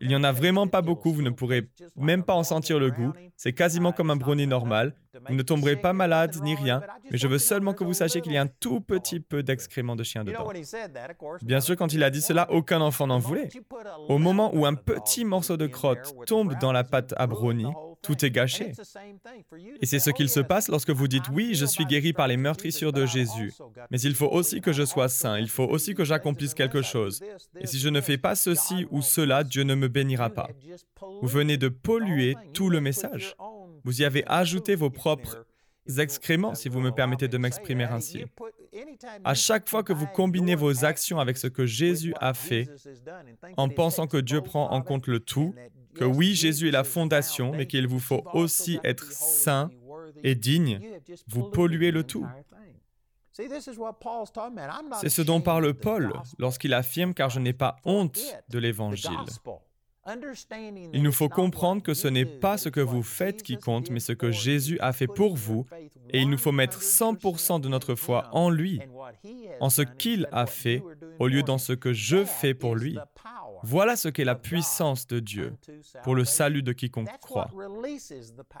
Il 0.00 0.08
n'y 0.08 0.16
en 0.16 0.24
a 0.24 0.32
vraiment 0.32 0.66
pas 0.66 0.82
beaucoup, 0.82 1.12
vous 1.12 1.22
ne 1.22 1.30
pourrez 1.30 1.68
même 1.96 2.22
pas 2.22 2.34
en 2.34 2.42
sentir 2.44 2.78
le 2.78 2.90
goût. 2.90 3.12
C'est 3.36 3.52
quasiment 3.52 3.92
comme 3.92 4.10
un 4.10 4.16
brownie 4.16 4.46
normal. 4.46 4.94
Vous 5.28 5.34
ne 5.34 5.42
tomberez 5.42 5.76
pas 5.76 5.92
malade 5.92 6.36
ni 6.42 6.54
rien, 6.54 6.82
mais 7.10 7.18
je 7.18 7.28
veux 7.28 7.38
seulement 7.38 7.72
que 7.72 7.84
vous 7.84 7.94
sachiez 7.94 8.20
qu'il 8.20 8.32
y 8.32 8.36
a 8.36 8.42
un 8.42 8.46
tout 8.46 8.80
petit 8.80 9.20
peu 9.20 9.42
d'excréments 9.42 9.96
de 9.96 10.02
chien 10.02 10.24
dedans. 10.24 10.50
Bien 11.42 11.60
sûr, 11.60 11.76
quand 11.76 11.92
il 11.92 12.02
a 12.02 12.10
dit 12.10 12.20
cela, 12.20 12.50
aucun 12.50 12.80
enfant 12.80 13.06
n'en 13.06 13.18
voulait. 13.18 13.48
Au 14.08 14.18
moment 14.18 14.54
où 14.54 14.66
un 14.66 14.74
petit 14.74 15.24
morceau 15.24 15.56
de 15.56 15.66
crotte 15.66 16.14
tombe 16.26 16.58
dans 16.58 16.72
la 16.72 16.84
pâte 16.84 17.14
à 17.16 17.26
brownie, 17.26 17.72
tout 18.04 18.24
est 18.24 18.30
gâché. 18.30 18.72
Et 19.80 19.86
c'est 19.86 19.98
ce 19.98 20.10
qu'il 20.10 20.28
se 20.28 20.40
passe 20.40 20.68
lorsque 20.68 20.90
vous 20.90 21.08
dites 21.08 21.28
oui, 21.32 21.54
je 21.54 21.66
suis 21.66 21.86
guéri 21.86 22.12
par 22.12 22.28
les 22.28 22.36
meurtrissures 22.36 22.92
de 22.92 23.06
Jésus, 23.06 23.52
mais 23.90 24.00
il 24.00 24.14
faut 24.14 24.28
aussi 24.28 24.60
que 24.60 24.72
je 24.72 24.84
sois 24.84 25.08
saint, 25.08 25.38
il 25.38 25.48
faut 25.48 25.64
aussi 25.64 25.94
que 25.94 26.04
j'accomplisse 26.04 26.54
quelque 26.54 26.82
chose. 26.82 27.20
Et 27.58 27.66
si 27.66 27.78
je 27.78 27.88
ne 27.88 28.00
fais 28.00 28.18
pas 28.18 28.34
ceci 28.34 28.86
ou 28.90 29.02
cela, 29.02 29.42
Dieu 29.42 29.64
ne 29.64 29.74
me 29.74 29.88
bénira 29.88 30.30
pas. 30.30 30.48
Vous 31.22 31.28
venez 31.28 31.56
de 31.56 31.68
polluer 31.68 32.36
tout 32.52 32.70
le 32.70 32.80
message. 32.80 33.34
Vous 33.84 34.00
y 34.00 34.04
avez 34.04 34.24
ajouté 34.26 34.74
vos 34.74 34.90
propres 34.90 35.44
excréments, 35.98 36.54
si 36.54 36.68
vous 36.68 36.80
me 36.80 36.90
permettez 36.90 37.28
de 37.28 37.38
m'exprimer 37.38 37.84
ainsi. 37.84 38.24
À 39.22 39.34
chaque 39.34 39.68
fois 39.68 39.82
que 39.82 39.92
vous 39.92 40.06
combinez 40.06 40.54
vos 40.54 40.84
actions 40.84 41.20
avec 41.20 41.36
ce 41.36 41.46
que 41.46 41.66
Jésus 41.66 42.14
a 42.20 42.34
fait, 42.34 42.68
en 43.56 43.68
pensant 43.68 44.06
que 44.06 44.16
Dieu 44.16 44.40
prend 44.40 44.70
en 44.70 44.82
compte 44.82 45.06
le 45.06 45.20
tout, 45.20 45.54
que 45.94 46.04
oui, 46.04 46.34
Jésus 46.34 46.68
est 46.68 46.72
la 46.72 46.84
fondation, 46.84 47.52
mais 47.52 47.66
qu'il 47.66 47.86
vous 47.86 48.00
faut 48.00 48.24
aussi 48.32 48.78
être 48.84 49.12
saint 49.12 49.70
et 50.22 50.34
digne, 50.34 50.80
vous 51.26 51.44
polluez 51.44 51.90
le 51.90 52.04
tout. 52.04 52.26
C'est 53.32 53.48
ce 55.08 55.22
dont 55.22 55.40
parle 55.40 55.74
Paul 55.74 56.12
lorsqu'il 56.38 56.72
affirme 56.72 57.14
car 57.14 57.30
je 57.30 57.40
n'ai 57.40 57.52
pas 57.52 57.76
honte 57.84 58.20
de 58.48 58.58
l'Évangile. 58.58 59.10
Il 60.92 61.02
nous 61.02 61.12
faut 61.12 61.30
comprendre 61.30 61.82
que 61.82 61.94
ce 61.94 62.08
n'est 62.08 62.26
pas 62.26 62.58
ce 62.58 62.68
que 62.68 62.80
vous 62.80 63.02
faites 63.02 63.42
qui 63.42 63.56
compte, 63.56 63.90
mais 63.90 64.00
ce 64.00 64.12
que 64.12 64.30
Jésus 64.30 64.78
a 64.80 64.92
fait 64.92 65.06
pour 65.06 65.34
vous, 65.34 65.66
et 66.10 66.20
il 66.20 66.28
nous 66.28 66.38
faut 66.38 66.52
mettre 66.52 66.82
100% 66.82 67.60
de 67.60 67.68
notre 67.68 67.94
foi 67.94 68.28
en 68.32 68.50
lui, 68.50 68.80
en 69.60 69.70
ce 69.70 69.82
qu'il 69.82 70.28
a 70.30 70.46
fait, 70.46 70.82
au 71.18 71.26
lieu 71.26 71.42
dans 71.42 71.58
ce 71.58 71.72
que 71.72 71.92
je 71.92 72.24
fais 72.24 72.54
pour 72.54 72.76
lui. 72.76 72.98
Voilà 73.64 73.96
ce 73.96 74.08
qu'est 74.08 74.24
la 74.24 74.34
puissance 74.34 75.06
de 75.06 75.20
Dieu 75.20 75.54
pour 76.02 76.14
le 76.14 76.24
salut 76.24 76.62
de 76.62 76.72
quiconque 76.72 77.08
croit. 77.20 77.50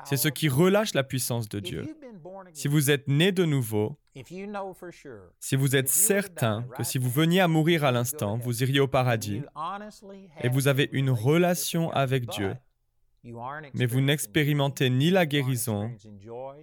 C'est 0.04 0.16
ce 0.16 0.28
qui 0.28 0.48
relâche 0.48 0.94
la 0.94 1.04
puissance 1.04 1.48
de 1.48 1.60
Dieu. 1.60 1.84
Si 2.52 2.68
vous 2.68 2.90
êtes 2.90 3.06
né 3.06 3.30
de 3.30 3.44
nouveau, 3.44 3.98
si 5.40 5.56
vous 5.56 5.76
êtes 5.76 5.88
certain 5.88 6.64
que 6.76 6.84
si 6.84 6.98
vous 6.98 7.10
veniez 7.10 7.40
à 7.40 7.48
mourir 7.48 7.84
à 7.84 7.92
l'instant, 7.92 8.38
vous 8.38 8.62
iriez 8.62 8.80
au 8.80 8.88
paradis, 8.88 9.42
et 10.40 10.48
vous 10.48 10.68
avez 10.68 10.88
une 10.92 11.10
relation 11.10 11.90
avec 11.90 12.26
Dieu, 12.26 12.54
mais 13.74 13.86
vous 13.86 14.00
n'expérimentez 14.00 14.90
ni 14.90 15.10
la 15.10 15.26
guérison, 15.26 15.90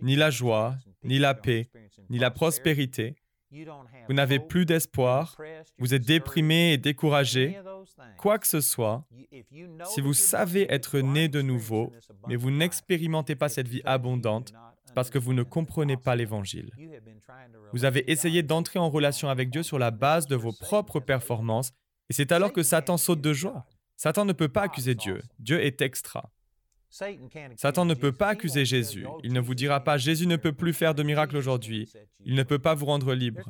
ni 0.01 0.15
la 0.15 0.29
joie, 0.29 0.75
ni 1.03 1.19
la 1.19 1.33
paix, 1.33 1.69
ni 2.09 2.17
la 2.17 2.31
prospérité, 2.31 3.15
vous 4.07 4.13
n'avez 4.13 4.39
plus 4.39 4.65
d'espoir, 4.65 5.35
vous 5.77 5.93
êtes 5.93 6.05
déprimé 6.05 6.73
et 6.73 6.77
découragé, 6.77 7.59
quoi 8.17 8.39
que 8.39 8.47
ce 8.47 8.61
soit, 8.61 9.05
si 9.85 10.01
vous 10.01 10.13
savez 10.13 10.71
être 10.71 10.99
né 10.99 11.27
de 11.27 11.41
nouveau, 11.41 11.91
mais 12.27 12.35
vous 12.35 12.51
n'expérimentez 12.51 13.35
pas 13.35 13.49
cette 13.49 13.67
vie 13.67 13.81
abondante, 13.85 14.53
c'est 14.85 14.93
parce 14.93 15.09
que 15.09 15.19
vous 15.19 15.33
ne 15.33 15.43
comprenez 15.43 15.97
pas 15.97 16.15
l'Évangile. 16.15 16.71
Vous 17.73 17.85
avez 17.85 18.09
essayé 18.11 18.43
d'entrer 18.43 18.79
en 18.79 18.89
relation 18.89 19.29
avec 19.29 19.49
Dieu 19.49 19.63
sur 19.63 19.79
la 19.79 19.91
base 19.91 20.27
de 20.27 20.35
vos 20.35 20.53
propres 20.53 20.99
performances, 20.99 21.71
et 22.09 22.13
c'est 22.13 22.31
alors 22.31 22.53
que 22.53 22.63
Satan 22.63 22.97
saute 22.97 23.21
de 23.21 23.33
joie. 23.33 23.65
Satan 23.97 24.25
ne 24.25 24.33
peut 24.33 24.49
pas 24.49 24.63
accuser 24.63 24.95
Dieu. 24.95 25.21
Dieu 25.39 25.63
est 25.63 25.81
extra. 25.81 26.31
Satan 27.55 27.85
ne 27.85 27.93
peut 27.93 28.11
pas 28.11 28.29
accuser 28.29 28.65
Jésus. 28.65 29.05
Il 29.23 29.31
ne 29.33 29.39
vous 29.39 29.55
dira 29.55 29.83
pas 29.83 29.97
Jésus 29.97 30.27
ne 30.27 30.35
peut 30.35 30.51
plus 30.51 30.73
faire 30.73 30.93
de 30.93 31.03
miracles 31.03 31.37
aujourd'hui. 31.37 31.91
Il 32.25 32.35
ne 32.35 32.43
peut 32.43 32.59
pas 32.59 32.73
vous 32.73 32.85
rendre 32.85 33.13
libre. 33.13 33.49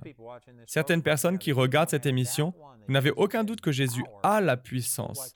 Certaines 0.68 1.02
personnes 1.02 1.40
qui 1.40 1.52
regardent 1.52 1.90
cette 1.90 2.06
émission, 2.06 2.54
vous 2.88 2.94
n'avez 2.94 3.12
aucun 3.12 3.44
doute 3.44 3.62
que 3.62 3.72
Jésus 3.72 4.04
a 4.24 4.42
la 4.42 4.58
puissance. 4.58 5.36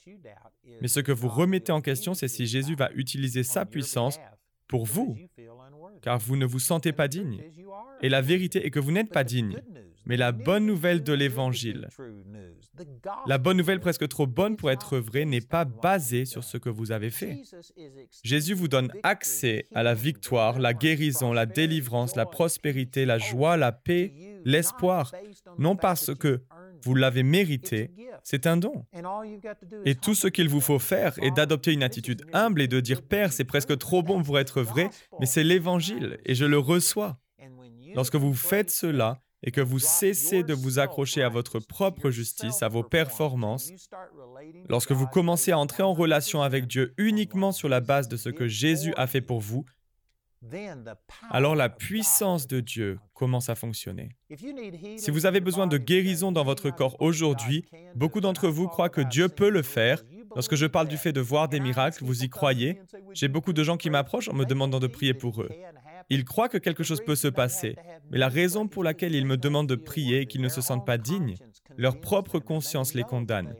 Mais 0.81 0.87
ce 0.87 0.99
que 0.99 1.11
vous 1.11 1.29
remettez 1.29 1.71
en 1.71 1.81
question, 1.81 2.13
c'est 2.13 2.27
si 2.27 2.45
Jésus 2.45 2.75
va 2.75 2.91
utiliser 2.93 3.43
sa 3.43 3.65
puissance 3.65 4.19
pour 4.67 4.85
vous, 4.85 5.17
car 6.01 6.19
vous 6.19 6.35
ne 6.35 6.45
vous 6.45 6.59
sentez 6.59 6.91
pas 6.91 7.07
digne. 7.07 7.41
Et 8.01 8.09
la 8.09 8.21
vérité 8.21 8.65
est 8.65 8.71
que 8.71 8.79
vous 8.79 8.91
n'êtes 8.91 9.11
pas 9.11 9.23
digne. 9.23 9.59
Mais 10.05 10.17
la 10.17 10.31
bonne 10.31 10.65
nouvelle 10.65 11.03
de 11.03 11.13
l'Évangile, 11.13 11.87
la 13.25 13.37
bonne 13.37 13.57
nouvelle 13.57 13.79
presque 13.79 14.07
trop 14.07 14.27
bonne 14.27 14.55
pour 14.55 14.71
être 14.71 14.97
vraie, 14.97 15.25
n'est 15.25 15.41
pas 15.41 15.65
basée 15.65 16.25
sur 16.25 16.43
ce 16.43 16.57
que 16.57 16.69
vous 16.69 16.91
avez 16.91 17.09
fait. 17.09 17.41
Jésus 18.23 18.53
vous 18.53 18.67
donne 18.67 18.91
accès 19.03 19.65
à 19.73 19.83
la 19.83 19.93
victoire, 19.93 20.59
la 20.59 20.73
guérison, 20.73 21.33
la 21.33 21.45
délivrance, 21.45 22.15
la 22.15 22.25
prospérité, 22.25 23.05
la 23.05 23.17
joie, 23.17 23.57
la 23.57 23.71
paix, 23.71 24.13
l'espoir, 24.43 25.11
non 25.57 25.75
parce 25.75 26.13
que 26.15 26.43
vous 26.83 26.93
l'avez 26.93 27.23
mérité, 27.23 27.91
c'est 28.23 28.45
un 28.45 28.57
don. 28.57 28.85
Et 29.85 29.95
tout 29.95 30.13
ce 30.13 30.27
qu'il 30.27 30.49
vous 30.49 30.61
faut 30.61 30.79
faire 30.79 31.17
est 31.23 31.31
d'adopter 31.31 31.73
une 31.73 31.83
attitude 31.83 32.25
humble 32.31 32.61
et 32.61 32.67
de 32.67 32.79
dire 32.79 33.01
Père, 33.01 33.33
c'est 33.33 33.43
presque 33.43 33.77
trop 33.77 34.03
bon 34.03 34.21
pour 34.21 34.37
être 34.37 34.61
vrai, 34.61 34.89
mais 35.19 35.25
c'est 35.25 35.43
l'Évangile 35.43 36.19
et 36.25 36.35
je 36.35 36.45
le 36.45 36.59
reçois. 36.59 37.17
Lorsque 37.95 38.15
vous 38.15 38.33
faites 38.33 38.69
cela 38.69 39.21
et 39.45 39.51
que 39.51 39.61
vous 39.61 39.79
cessez 39.79 40.43
de 40.43 40.53
vous 40.53 40.79
accrocher 40.79 41.23
à 41.23 41.29
votre 41.29 41.59
propre 41.59 42.09
justice, 42.09 42.63
à 42.63 42.67
vos 42.67 42.83
performances, 42.83 43.71
lorsque 44.67 44.91
vous 44.91 45.07
commencez 45.07 45.51
à 45.51 45.59
entrer 45.59 45.83
en 45.83 45.93
relation 45.93 46.41
avec 46.41 46.67
Dieu 46.67 46.93
uniquement 46.97 47.51
sur 47.51 47.69
la 47.69 47.79
base 47.79 48.07
de 48.07 48.17
ce 48.17 48.29
que 48.29 48.47
Jésus 48.47 48.93
a 48.97 49.07
fait 49.07 49.21
pour 49.21 49.39
vous, 49.39 49.65
alors 51.29 51.55
la 51.55 51.69
puissance 51.69 52.47
de 52.47 52.59
Dieu 52.59 52.99
commence 53.13 53.49
à 53.49 53.55
fonctionner. 53.55 54.09
Si 54.97 55.09
vous 55.09 55.25
avez 55.25 55.39
besoin 55.39 55.67
de 55.67 55.77
guérison 55.77 56.31
dans 56.31 56.43
votre 56.43 56.69
corps 56.69 56.95
aujourd'hui, 56.99 57.65
beaucoup 57.95 58.21
d'entre 58.21 58.47
vous 58.47 58.67
croient 58.67 58.89
que 58.89 59.01
Dieu 59.01 59.29
peut 59.29 59.49
le 59.49 59.61
faire. 59.61 60.03
Lorsque 60.35 60.55
je 60.55 60.65
parle 60.65 60.87
du 60.87 60.97
fait 60.97 61.13
de 61.13 61.21
voir 61.21 61.47
des 61.47 61.59
miracles, 61.59 62.03
vous 62.03 62.23
y 62.23 62.29
croyez 62.29 62.81
J'ai 63.13 63.27
beaucoup 63.27 63.53
de 63.53 63.63
gens 63.63 63.77
qui 63.77 63.89
m'approchent 63.89 64.27
en 64.27 64.33
me 64.33 64.45
demandant 64.45 64.79
de 64.79 64.87
prier 64.87 65.13
pour 65.13 65.41
eux. 65.41 65.49
Ils 66.09 66.25
croient 66.25 66.49
que 66.49 66.57
quelque 66.57 66.83
chose 66.83 67.01
peut 67.03 67.15
se 67.15 67.27
passer, 67.27 67.75
mais 68.11 68.17
la 68.17 68.29
raison 68.29 68.67
pour 68.67 68.83
laquelle 68.83 69.15
ils 69.15 69.25
me 69.25 69.37
demandent 69.37 69.69
de 69.69 69.75
prier 69.75 70.21
est 70.21 70.25
qu'ils 70.25 70.41
ne 70.41 70.49
se 70.49 70.61
sentent 70.61 70.85
pas 70.85 70.97
dignes. 70.97 71.35
Leur 71.77 71.99
propre 71.99 72.39
conscience 72.39 72.93
les 72.93 73.03
condamne. 73.03 73.55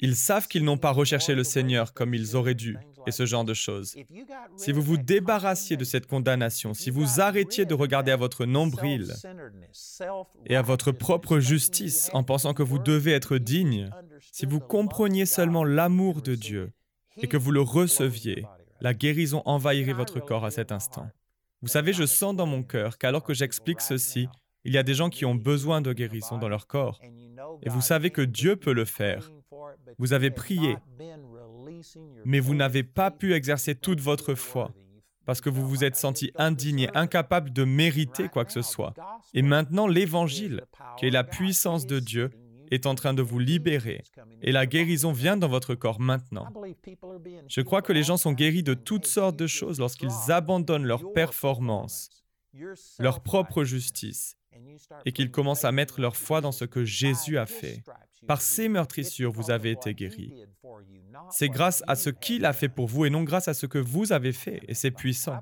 Ils 0.00 0.16
savent 0.16 0.48
qu'ils 0.48 0.64
n'ont 0.64 0.78
pas 0.78 0.90
recherché 0.90 1.34
le 1.34 1.44
Seigneur 1.44 1.94
comme 1.94 2.14
ils 2.14 2.34
auraient 2.34 2.54
dû, 2.54 2.76
et 3.06 3.12
ce 3.12 3.26
genre 3.26 3.44
de 3.44 3.54
choses. 3.54 3.94
Si 4.56 4.72
vous 4.72 4.82
vous 4.82 4.96
débarrassiez 4.96 5.76
de 5.76 5.84
cette 5.84 6.06
condamnation, 6.06 6.74
si 6.74 6.90
vous 6.90 7.20
arrêtiez 7.20 7.66
de 7.66 7.74
regarder 7.74 8.10
à 8.10 8.16
votre 8.16 8.44
nombril 8.44 9.12
et 10.46 10.56
à 10.56 10.62
votre 10.62 10.92
propre 10.92 11.38
justice 11.38 12.10
en 12.12 12.24
pensant 12.24 12.54
que 12.54 12.62
vous 12.62 12.78
devez 12.78 13.12
être 13.12 13.38
digne, 13.38 13.90
si 14.32 14.46
vous 14.46 14.60
compreniez 14.60 15.26
seulement 15.26 15.64
l'amour 15.64 16.22
de 16.22 16.34
Dieu 16.34 16.72
et 17.18 17.28
que 17.28 17.36
vous 17.36 17.52
le 17.52 17.60
receviez, 17.60 18.44
la 18.80 18.94
guérison 18.94 19.42
envahirait 19.44 19.92
votre 19.92 20.18
corps 20.18 20.44
à 20.44 20.50
cet 20.50 20.72
instant. 20.72 21.08
Vous 21.62 21.68
savez, 21.68 21.92
je 21.92 22.04
sens 22.04 22.34
dans 22.34 22.46
mon 22.46 22.62
cœur 22.62 22.98
qu'alors 22.98 23.22
que 23.22 23.34
j'explique 23.34 23.80
ceci, 23.80 24.28
il 24.64 24.72
y 24.72 24.78
a 24.78 24.82
des 24.82 24.94
gens 24.94 25.10
qui 25.10 25.24
ont 25.24 25.34
besoin 25.34 25.80
de 25.80 25.92
guérison 25.92 26.38
dans 26.38 26.48
leur 26.48 26.66
corps. 26.66 27.00
Et 27.62 27.68
vous 27.68 27.80
savez 27.80 28.10
que 28.10 28.22
Dieu 28.22 28.56
peut 28.56 28.72
le 28.72 28.84
faire. 28.84 29.30
Vous 29.98 30.12
avez 30.12 30.30
prié, 30.30 30.76
mais 32.24 32.40
vous 32.40 32.54
n'avez 32.54 32.82
pas 32.82 33.10
pu 33.10 33.34
exercer 33.34 33.74
toute 33.74 34.00
votre 34.00 34.34
foi 34.34 34.72
parce 35.24 35.40
que 35.40 35.50
vous 35.50 35.68
vous 35.68 35.84
êtes 35.84 35.96
senti 35.96 36.32
indigné, 36.36 36.88
incapable 36.94 37.52
de 37.52 37.64
mériter 37.64 38.28
quoi 38.28 38.44
que 38.44 38.52
ce 38.52 38.62
soit. 38.62 38.94
Et 39.34 39.42
maintenant, 39.42 39.86
l'Évangile, 39.86 40.62
qui 40.98 41.06
est 41.06 41.10
la 41.10 41.24
puissance 41.24 41.86
de 41.86 42.00
Dieu, 42.00 42.30
est 42.72 42.86
en 42.86 42.94
train 42.94 43.14
de 43.14 43.22
vous 43.22 43.38
libérer 43.38 44.02
et 44.40 44.52
la 44.52 44.66
guérison 44.66 45.12
vient 45.12 45.36
dans 45.36 45.48
votre 45.48 45.74
corps 45.74 46.00
maintenant. 46.00 46.48
Je 47.48 47.60
crois 47.60 47.82
que 47.82 47.92
les 47.92 48.02
gens 48.02 48.16
sont 48.16 48.32
guéris 48.32 48.62
de 48.62 48.74
toutes 48.74 49.06
sortes 49.06 49.36
de 49.36 49.46
choses 49.46 49.78
lorsqu'ils 49.78 50.30
abandonnent 50.30 50.86
leur 50.86 51.12
performance, 51.12 52.08
leur 52.98 53.22
propre 53.22 53.64
justice 53.64 54.36
et 55.04 55.12
qu'ils 55.12 55.30
commencent 55.30 55.64
à 55.64 55.72
mettre 55.72 56.00
leur 56.00 56.16
foi 56.16 56.40
dans 56.40 56.52
ce 56.52 56.64
que 56.64 56.84
Jésus 56.84 57.38
a 57.38 57.46
fait. 57.46 57.82
Par 58.26 58.40
ces 58.40 58.68
meurtrissures, 58.68 59.32
vous 59.32 59.50
avez 59.50 59.72
été 59.72 59.94
guéris. 59.94 60.32
C'est 61.30 61.48
grâce 61.48 61.82
à 61.86 61.96
ce 61.96 62.10
qu'il 62.10 62.44
a 62.44 62.52
fait 62.52 62.68
pour 62.68 62.86
vous 62.86 63.04
et 63.04 63.10
non 63.10 63.22
grâce 63.22 63.48
à 63.48 63.54
ce 63.54 63.66
que 63.66 63.78
vous 63.78 64.12
avez 64.12 64.32
fait, 64.32 64.60
et 64.68 64.74
c'est 64.74 64.90
puissant. 64.90 65.40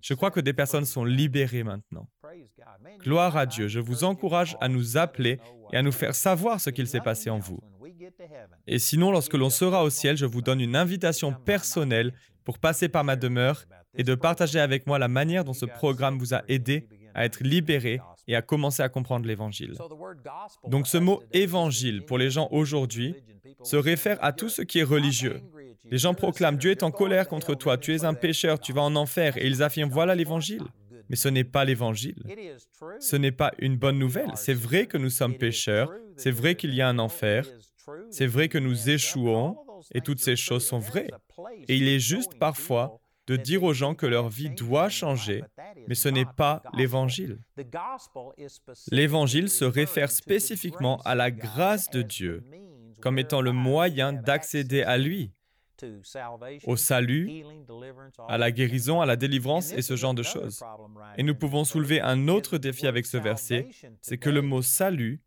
Je 0.00 0.14
crois 0.14 0.30
que 0.30 0.40
des 0.40 0.52
personnes 0.52 0.84
sont 0.84 1.04
libérées 1.04 1.64
maintenant. 1.64 2.08
Gloire 3.00 3.36
à 3.36 3.46
Dieu, 3.46 3.68
je 3.68 3.80
vous 3.80 4.04
encourage 4.04 4.56
à 4.60 4.68
nous 4.68 4.96
appeler 4.96 5.38
et 5.72 5.76
à 5.76 5.82
nous 5.82 5.92
faire 5.92 6.14
savoir 6.14 6.60
ce 6.60 6.70
qu'il 6.70 6.86
s'est 6.86 7.00
passé 7.00 7.30
en 7.30 7.38
vous. 7.38 7.60
Et 8.66 8.78
sinon, 8.78 9.10
lorsque 9.10 9.34
l'on 9.34 9.50
sera 9.50 9.84
au 9.84 9.90
ciel, 9.90 10.16
je 10.16 10.26
vous 10.26 10.42
donne 10.42 10.60
une 10.60 10.76
invitation 10.76 11.32
personnelle 11.32 12.12
pour 12.44 12.58
passer 12.58 12.88
par 12.88 13.04
ma 13.04 13.16
demeure 13.16 13.64
et 13.94 14.04
de 14.04 14.14
partager 14.14 14.60
avec 14.60 14.86
moi 14.86 14.98
la 14.98 15.08
manière 15.08 15.44
dont 15.44 15.52
ce 15.52 15.66
programme 15.66 16.18
vous 16.18 16.34
a 16.34 16.42
aidé 16.48 16.86
à 17.14 17.24
être 17.24 17.42
libéré 17.42 18.00
et 18.28 18.36
à 18.36 18.42
commencer 18.42 18.82
à 18.82 18.88
comprendre 18.88 19.26
l'Évangile. 19.26 19.74
Donc 20.68 20.86
ce 20.86 20.98
mot 20.98 21.22
évangile 21.32 22.04
pour 22.04 22.18
les 22.18 22.30
gens 22.30 22.48
aujourd'hui 22.52 23.16
se 23.62 23.76
réfère 23.76 24.18
à 24.22 24.32
tout 24.32 24.48
ce 24.48 24.62
qui 24.62 24.78
est 24.78 24.84
religieux. 24.84 25.40
Les 25.90 25.98
gens 25.98 26.14
proclament 26.14 26.56
Dieu 26.56 26.70
est 26.70 26.82
en 26.82 26.90
colère 26.90 27.26
contre 27.26 27.54
toi, 27.54 27.76
tu 27.76 27.94
es 27.94 28.04
un 28.04 28.14
pécheur, 28.14 28.60
tu 28.60 28.72
vas 28.72 28.82
en 28.82 28.94
enfer, 28.94 29.36
et 29.36 29.46
ils 29.46 29.62
affirment 29.62 29.90
voilà 29.90 30.14
l'Évangile. 30.14 30.62
Mais 31.10 31.16
ce 31.16 31.28
n'est 31.28 31.44
pas 31.44 31.64
l'Évangile. 31.64 32.22
Ce 33.00 33.16
n'est 33.16 33.32
pas 33.32 33.52
une 33.58 33.76
bonne 33.76 33.98
nouvelle. 33.98 34.30
C'est 34.36 34.54
vrai 34.54 34.86
que 34.86 34.96
nous 34.96 35.10
sommes 35.10 35.36
pécheurs, 35.36 35.92
c'est 36.16 36.30
vrai 36.30 36.54
qu'il 36.54 36.72
y 36.72 36.80
a 36.80 36.88
un 36.88 36.98
enfer, 36.98 37.46
c'est 38.10 38.26
vrai 38.26 38.48
que 38.48 38.58
nous 38.58 38.88
échouons, 38.88 39.56
et 39.92 40.00
toutes 40.00 40.20
ces 40.20 40.36
choses 40.36 40.64
sont 40.64 40.78
vraies. 40.78 41.10
Et 41.68 41.76
il 41.76 41.88
est 41.88 41.98
juste 41.98 42.38
parfois 42.38 43.00
de 43.26 43.36
dire 43.36 43.64
aux 43.64 43.72
gens 43.72 43.94
que 43.94 44.06
leur 44.06 44.28
vie 44.28 44.50
doit 44.50 44.88
changer, 44.88 45.42
mais 45.88 45.94
ce 45.94 46.08
n'est 46.08 46.26
pas 46.36 46.62
l'Évangile. 46.74 47.38
L'Évangile 48.90 49.48
se 49.48 49.64
réfère 49.64 50.10
spécifiquement 50.10 50.98
à 51.04 51.14
la 51.14 51.30
grâce 51.30 51.90
de 51.90 52.02
Dieu 52.02 52.44
comme 53.00 53.18
étant 53.18 53.40
le 53.40 53.52
moyen 53.52 54.12
d'accéder 54.12 54.82
à 54.82 54.98
lui, 54.98 55.32
au 56.64 56.76
salut, 56.76 57.44
à 58.28 58.38
la 58.38 58.50
guérison, 58.50 59.00
à 59.00 59.06
la 59.06 59.16
délivrance 59.16 59.72
et 59.72 59.82
ce 59.82 59.96
genre 59.96 60.14
de 60.14 60.22
choses. 60.22 60.62
Et 61.16 61.22
nous 61.22 61.34
pouvons 61.34 61.64
soulever 61.64 62.00
un 62.00 62.28
autre 62.28 62.58
défi 62.58 62.86
avec 62.86 63.06
ce 63.06 63.16
verset, 63.16 63.68
c'est 64.00 64.18
que 64.18 64.30
le 64.30 64.42
mot 64.42 64.62
salut 64.62 65.20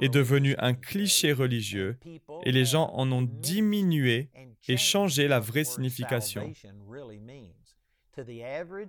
est 0.00 0.08
devenu 0.08 0.54
un 0.58 0.74
cliché 0.74 1.32
religieux 1.32 1.98
et 2.44 2.52
les 2.52 2.64
gens 2.64 2.90
en 2.92 3.10
ont 3.12 3.22
diminué 3.22 4.30
et 4.68 4.76
changé 4.76 5.28
la 5.28 5.40
vraie 5.40 5.64
signification. 5.64 6.52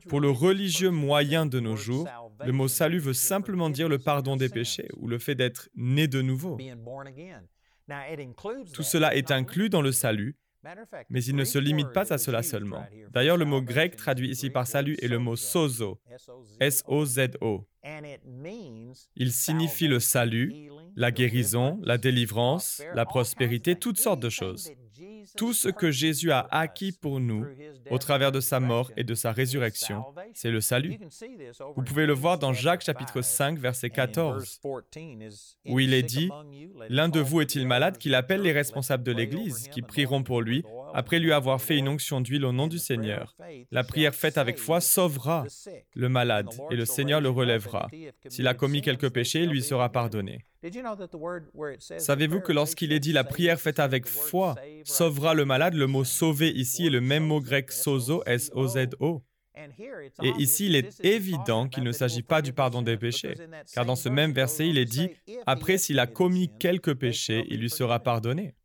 Pour 0.09 0.19
le 0.19 0.29
religieux 0.29 0.89
moyen 0.89 1.45
de 1.45 1.59
nos 1.61 1.77
jours, 1.77 2.07
le 2.45 2.51
mot 2.51 2.67
salut 2.67 2.99
veut 2.99 3.13
simplement 3.13 3.69
dire 3.69 3.87
le 3.87 3.97
pardon 3.97 4.35
des 4.35 4.49
péchés 4.49 4.89
ou 4.97 5.07
le 5.07 5.17
fait 5.17 5.35
d'être 5.35 5.69
né 5.75 6.07
de 6.07 6.21
nouveau. 6.21 6.57
Tout 8.73 8.83
cela 8.83 9.15
est 9.15 9.31
inclus 9.31 9.69
dans 9.69 9.81
le 9.81 9.91
salut, 9.91 10.35
mais 11.09 11.23
il 11.23 11.35
ne 11.35 11.43
se 11.43 11.57
limite 11.59 11.91
pas 11.91 12.13
à 12.13 12.17
cela 12.17 12.41
seulement. 12.43 12.85
D'ailleurs, 13.11 13.37
le 13.37 13.45
mot 13.45 13.61
grec 13.61 13.95
traduit 13.95 14.29
ici 14.29 14.49
par 14.49 14.65
salut 14.67 14.95
est 15.01 15.07
le 15.07 15.19
mot 15.19 15.35
sozo, 15.35 15.99
S-O-Z-O. 16.59 17.67
Il 19.15 19.31
signifie 19.31 19.87
le 19.87 19.99
salut, 19.99 20.69
la 20.95 21.11
guérison, 21.11 21.79
la 21.83 21.97
délivrance, 21.97 22.81
la 22.93 23.05
prospérité, 23.05 23.75
toutes 23.75 23.99
sortes 23.99 24.21
de 24.21 24.29
choses. 24.29 24.71
Tout 25.37 25.53
ce 25.53 25.69
que 25.69 25.91
Jésus 25.91 26.31
a 26.31 26.47
acquis 26.51 26.91
pour 26.91 27.19
nous 27.19 27.45
au 27.89 27.97
travers 27.97 28.31
de 28.31 28.39
sa 28.39 28.59
mort 28.59 28.91
et 28.97 29.03
de 29.03 29.15
sa 29.15 29.31
résurrection, 29.31 30.03
c'est 30.33 30.51
le 30.51 30.61
salut. 30.61 30.99
Vous 31.75 31.83
pouvez 31.83 32.05
le 32.05 32.13
voir 32.13 32.37
dans 32.37 32.53
Jacques 32.53 32.83
chapitre 32.83 33.21
5, 33.21 33.57
verset 33.57 33.89
14, 33.89 34.61
où 35.65 35.79
il 35.79 35.93
est 35.93 36.03
dit, 36.03 36.29
L'un 36.89 37.09
de 37.09 37.19
vous 37.19 37.41
est-il 37.41 37.67
malade 37.67 37.97
qu'il 37.97 38.15
appelle 38.15 38.41
les 38.41 38.51
responsables 38.51 39.03
de 39.03 39.11
l'Église, 39.11 39.67
qui 39.69 39.81
prieront 39.81 40.23
pour 40.23 40.41
lui, 40.41 40.63
après 40.93 41.19
lui 41.19 41.31
avoir 41.31 41.61
fait 41.61 41.77
une 41.77 41.87
onction 41.87 42.21
d'huile 42.21 42.45
au 42.45 42.51
nom 42.51 42.67
du 42.67 42.77
Seigneur. 42.77 43.35
La 43.71 43.83
prière 43.83 44.13
faite 44.15 44.37
avec 44.37 44.57
foi 44.57 44.81
sauvera 44.81 45.45
le 45.95 46.09
malade, 46.09 46.49
et 46.69 46.75
le 46.75 46.85
Seigneur 46.85 47.21
le 47.21 47.29
relèvera. 47.29 47.89
S'il 48.27 48.47
a 48.47 48.53
commis 48.53 48.81
quelque 48.81 49.07
péché, 49.07 49.43
il 49.43 49.49
lui 49.49 49.63
sera 49.63 49.91
pardonné. 49.91 50.45
Savez-vous 51.97 52.39
que 52.41 52.51
lorsqu'il 52.51 52.93
est 52.93 52.99
dit 52.99 53.11
la 53.11 53.23
prière 53.23 53.59
faite 53.59 53.79
avec 53.79 54.07
foi 54.07 54.55
sauvera 54.85 55.33
le 55.33 55.45
malade, 55.45 55.73
le 55.73 55.87
mot 55.87 56.03
sauver 56.03 56.49
ici 56.49 56.87
est 56.87 56.89
le 56.89 57.01
même 57.01 57.25
mot 57.25 57.41
grec 57.41 57.71
sozo, 57.71 58.23
S-O-Z-O. 58.25 59.23
Et 60.23 60.31
ici, 60.39 60.65
il 60.65 60.75
est 60.75 61.03
évident 61.05 61.67
qu'il 61.67 61.83
ne 61.83 61.91
s'agit 61.91 62.23
pas 62.23 62.41
du 62.41 62.53
pardon 62.53 62.81
des 62.81 62.97
péchés, 62.97 63.35
car 63.73 63.85
dans 63.85 63.95
ce 63.95 64.09
même 64.09 64.31
verset, 64.31 64.67
il 64.67 64.79
est 64.79 64.85
dit, 64.85 65.09
après 65.45 65.77
s'il 65.77 65.99
a 65.99 66.07
commis 66.07 66.49
quelques 66.59 66.95
péchés, 66.95 67.45
il 67.49 67.59
lui 67.59 67.69
sera 67.69 67.99
pardonné. 67.99 68.55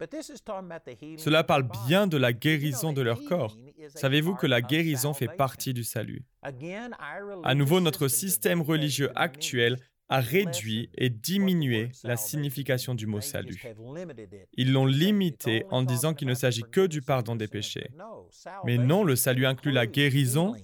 Cela 1.19 1.45
parle 1.45 1.69
bien 1.87 2.07
de 2.07 2.17
la 2.17 2.33
guérison 2.33 2.93
de 2.95 3.03
leur 3.03 3.23
corps. 3.25 3.57
Savez-vous 3.95 4.35
que 4.35 4.47
la 4.47 4.63
guérison 4.63 5.13
fait 5.13 5.29
partie 5.29 5.75
du 5.75 5.85
salut? 5.85 6.25
À 6.43 7.55
nouveau, 7.55 7.81
notre 7.81 8.09
système 8.09 8.63
religieux 8.63 9.11
actuel 9.15 9.77
a 10.09 10.21
réduit 10.21 10.91
et 10.97 11.11
diminué 11.11 11.91
la 12.05 12.17
signification 12.17 12.95
du 12.95 13.07
mot 13.07 13.21
salut. 13.21 13.63
Ils 14.55 14.73
l'ont 14.73 14.87
limité 14.87 15.65
en 15.71 15.83
disant 15.83 16.15
qu'il 16.15 16.29
ne 16.29 16.35
s'agit 16.35 16.63
que 16.63 16.87
du 16.87 17.03
pardon 17.03 17.37
des 17.37 17.49
péchés. 17.49 17.91
Mais 18.65 18.79
non, 18.79 19.05
le 19.05 19.17
salut 19.17 19.47
inclut 19.47 19.73
la 19.73 19.87
guérison, 19.87 20.55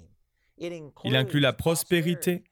il 0.58 1.16
inclut 1.16 1.40
la 1.40 1.52
prospérité, 1.52 2.44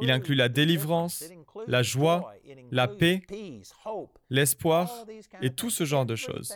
Il 0.00 0.10
inclut 0.10 0.36
la 0.36 0.48
délivrance, 0.48 1.24
la 1.66 1.82
joie, 1.82 2.32
la 2.70 2.88
paix, 2.88 3.22
l'espoir 4.30 5.04
et 5.42 5.50
tout 5.50 5.70
ce 5.70 5.84
genre 5.84 6.06
de 6.06 6.16
choses. 6.16 6.54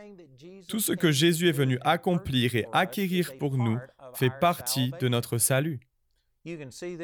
Tout 0.68 0.80
ce 0.80 0.92
que 0.92 1.10
Jésus 1.10 1.48
est 1.48 1.52
venu 1.52 1.78
accomplir 1.82 2.54
et 2.54 2.66
acquérir 2.72 3.36
pour 3.38 3.56
nous 3.56 3.78
fait 4.14 4.30
partie 4.40 4.92
de 5.00 5.08
notre 5.08 5.38
salut. 5.38 5.80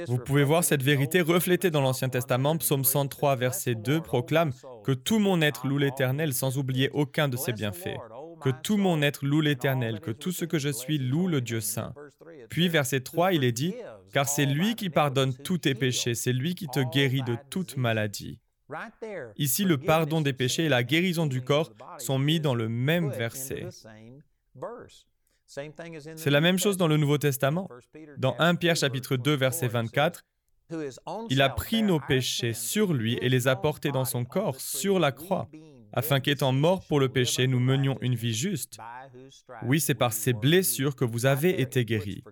Vous 0.06 0.18
pouvez 0.18 0.44
voir 0.44 0.64
cette 0.64 0.82
vérité 0.82 1.22
reflétée 1.22 1.70
dans 1.70 1.80
l'Ancien 1.80 2.10
Testament. 2.10 2.58
Psaume 2.58 2.84
103, 2.84 3.36
verset 3.36 3.74
2 3.74 4.02
proclame 4.02 4.52
que 4.84 4.92
tout 4.92 5.18
mon 5.18 5.40
être 5.40 5.66
loue 5.66 5.78
l'Éternel 5.78 6.34
sans 6.34 6.58
oublier 6.58 6.90
aucun 6.90 7.28
de 7.28 7.36
ses 7.36 7.52
bienfaits. 7.52 7.96
Que 8.42 8.50
tout 8.50 8.76
mon 8.76 9.00
être 9.00 9.24
loue 9.24 9.40
l'Éternel, 9.40 10.00
que 10.00 10.10
tout 10.10 10.32
ce 10.32 10.44
que 10.44 10.58
je 10.58 10.68
suis 10.68 10.98
loue 10.98 11.26
le 11.26 11.40
Dieu 11.40 11.60
saint. 11.60 11.94
Puis 12.50 12.68
verset 12.68 13.00
3, 13.00 13.32
il 13.32 13.44
est 13.44 13.52
dit, 13.52 13.74
car 14.12 14.28
c'est 14.28 14.46
lui 14.46 14.74
qui 14.74 14.90
pardonne 14.90 15.34
tous 15.34 15.58
tes 15.58 15.74
péchés, 15.74 16.14
c'est 16.14 16.32
lui 16.32 16.54
qui 16.54 16.66
te 16.66 16.80
guérit 16.92 17.22
de 17.22 17.36
toute 17.48 17.76
maladie. 17.76 18.38
Ici, 19.36 19.64
le 19.64 19.78
pardon 19.78 20.20
des 20.20 20.32
péchés 20.32 20.64
et 20.64 20.68
la 20.68 20.84
guérison 20.84 21.26
du 21.26 21.42
corps 21.42 21.72
sont 21.98 22.18
mis 22.18 22.40
dans 22.40 22.54
le 22.54 22.68
même 22.68 23.10
verset. 23.10 23.68
C'est 26.16 26.30
la 26.30 26.40
même 26.40 26.58
chose 26.58 26.76
dans 26.76 26.86
le 26.86 26.96
Nouveau 26.96 27.18
Testament. 27.18 27.68
Dans 28.18 28.36
1 28.38 28.54
Pierre 28.54 28.76
chapitre 28.76 29.16
2 29.16 29.34
verset 29.34 29.66
24, 29.66 30.24
il 31.28 31.42
a 31.42 31.48
pris 31.48 31.82
nos 31.82 31.98
péchés 31.98 32.52
sur 32.52 32.92
lui 32.92 33.18
et 33.20 33.28
les 33.28 33.48
a 33.48 33.56
portés 33.56 33.90
dans 33.90 34.04
son 34.04 34.24
corps 34.24 34.60
sur 34.60 35.00
la 35.00 35.10
croix, 35.10 35.48
afin 35.92 36.20
qu'étant 36.20 36.52
mort 36.52 36.86
pour 36.86 37.00
le 37.00 37.08
péché, 37.08 37.48
nous 37.48 37.58
menions 37.58 37.98
une 38.00 38.14
vie 38.14 38.32
juste. 38.32 38.78
Oui, 39.64 39.80
c'est 39.80 39.96
par 39.96 40.12
ces 40.12 40.32
blessures 40.32 40.94
que 40.94 41.04
vous 41.04 41.26
avez 41.26 41.60
été 41.60 41.84
guéris. 41.84 42.22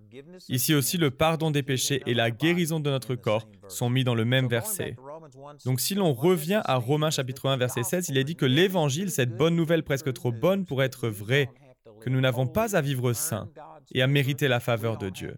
Ici 0.49 0.73
aussi, 0.77 0.97
le 0.97 1.11
pardon 1.11 1.51
des 1.51 1.65
péchés 1.65 2.01
et 2.07 2.15
la 2.15 2.31
guérison 2.31 2.79
de 2.79 2.89
notre 2.89 3.17
corps 3.17 3.49
sont 3.67 3.91
mis 3.91 4.05
dans 4.05 4.15
le 4.15 4.25
même 4.25 4.47
verset. 4.47 4.95
Donc 5.65 5.81
si 5.81 5.97
l'on 5.97 6.13
revient 6.13 6.63
à 6.65 6.77
Romains 6.77 7.11
chapitre 7.11 7.49
1 7.49 7.57
verset 7.57 7.83
16, 7.83 8.11
il 8.11 8.19
est 8.19 8.23
dit 8.25 8.37
que 8.37 8.47
l'Évangile, 8.47 9.11
cette 9.11 9.37
bonne 9.37 9.57
nouvelle 9.57 9.83
presque 9.83 10.13
trop 10.13 10.31
bonne 10.31 10.65
pour 10.65 10.85
être 10.85 11.09
vraie, 11.09 11.51
que 12.01 12.11
nous 12.11 12.21
n'avons 12.21 12.47
pas 12.47 12.77
à 12.77 12.81
vivre 12.81 13.13
saint 13.13 13.49
et 13.93 14.03
à 14.03 14.07
mériter 14.07 14.49
la 14.49 14.61
faveur 14.61 14.99
de 14.99 15.09
Dieu. 15.09 15.37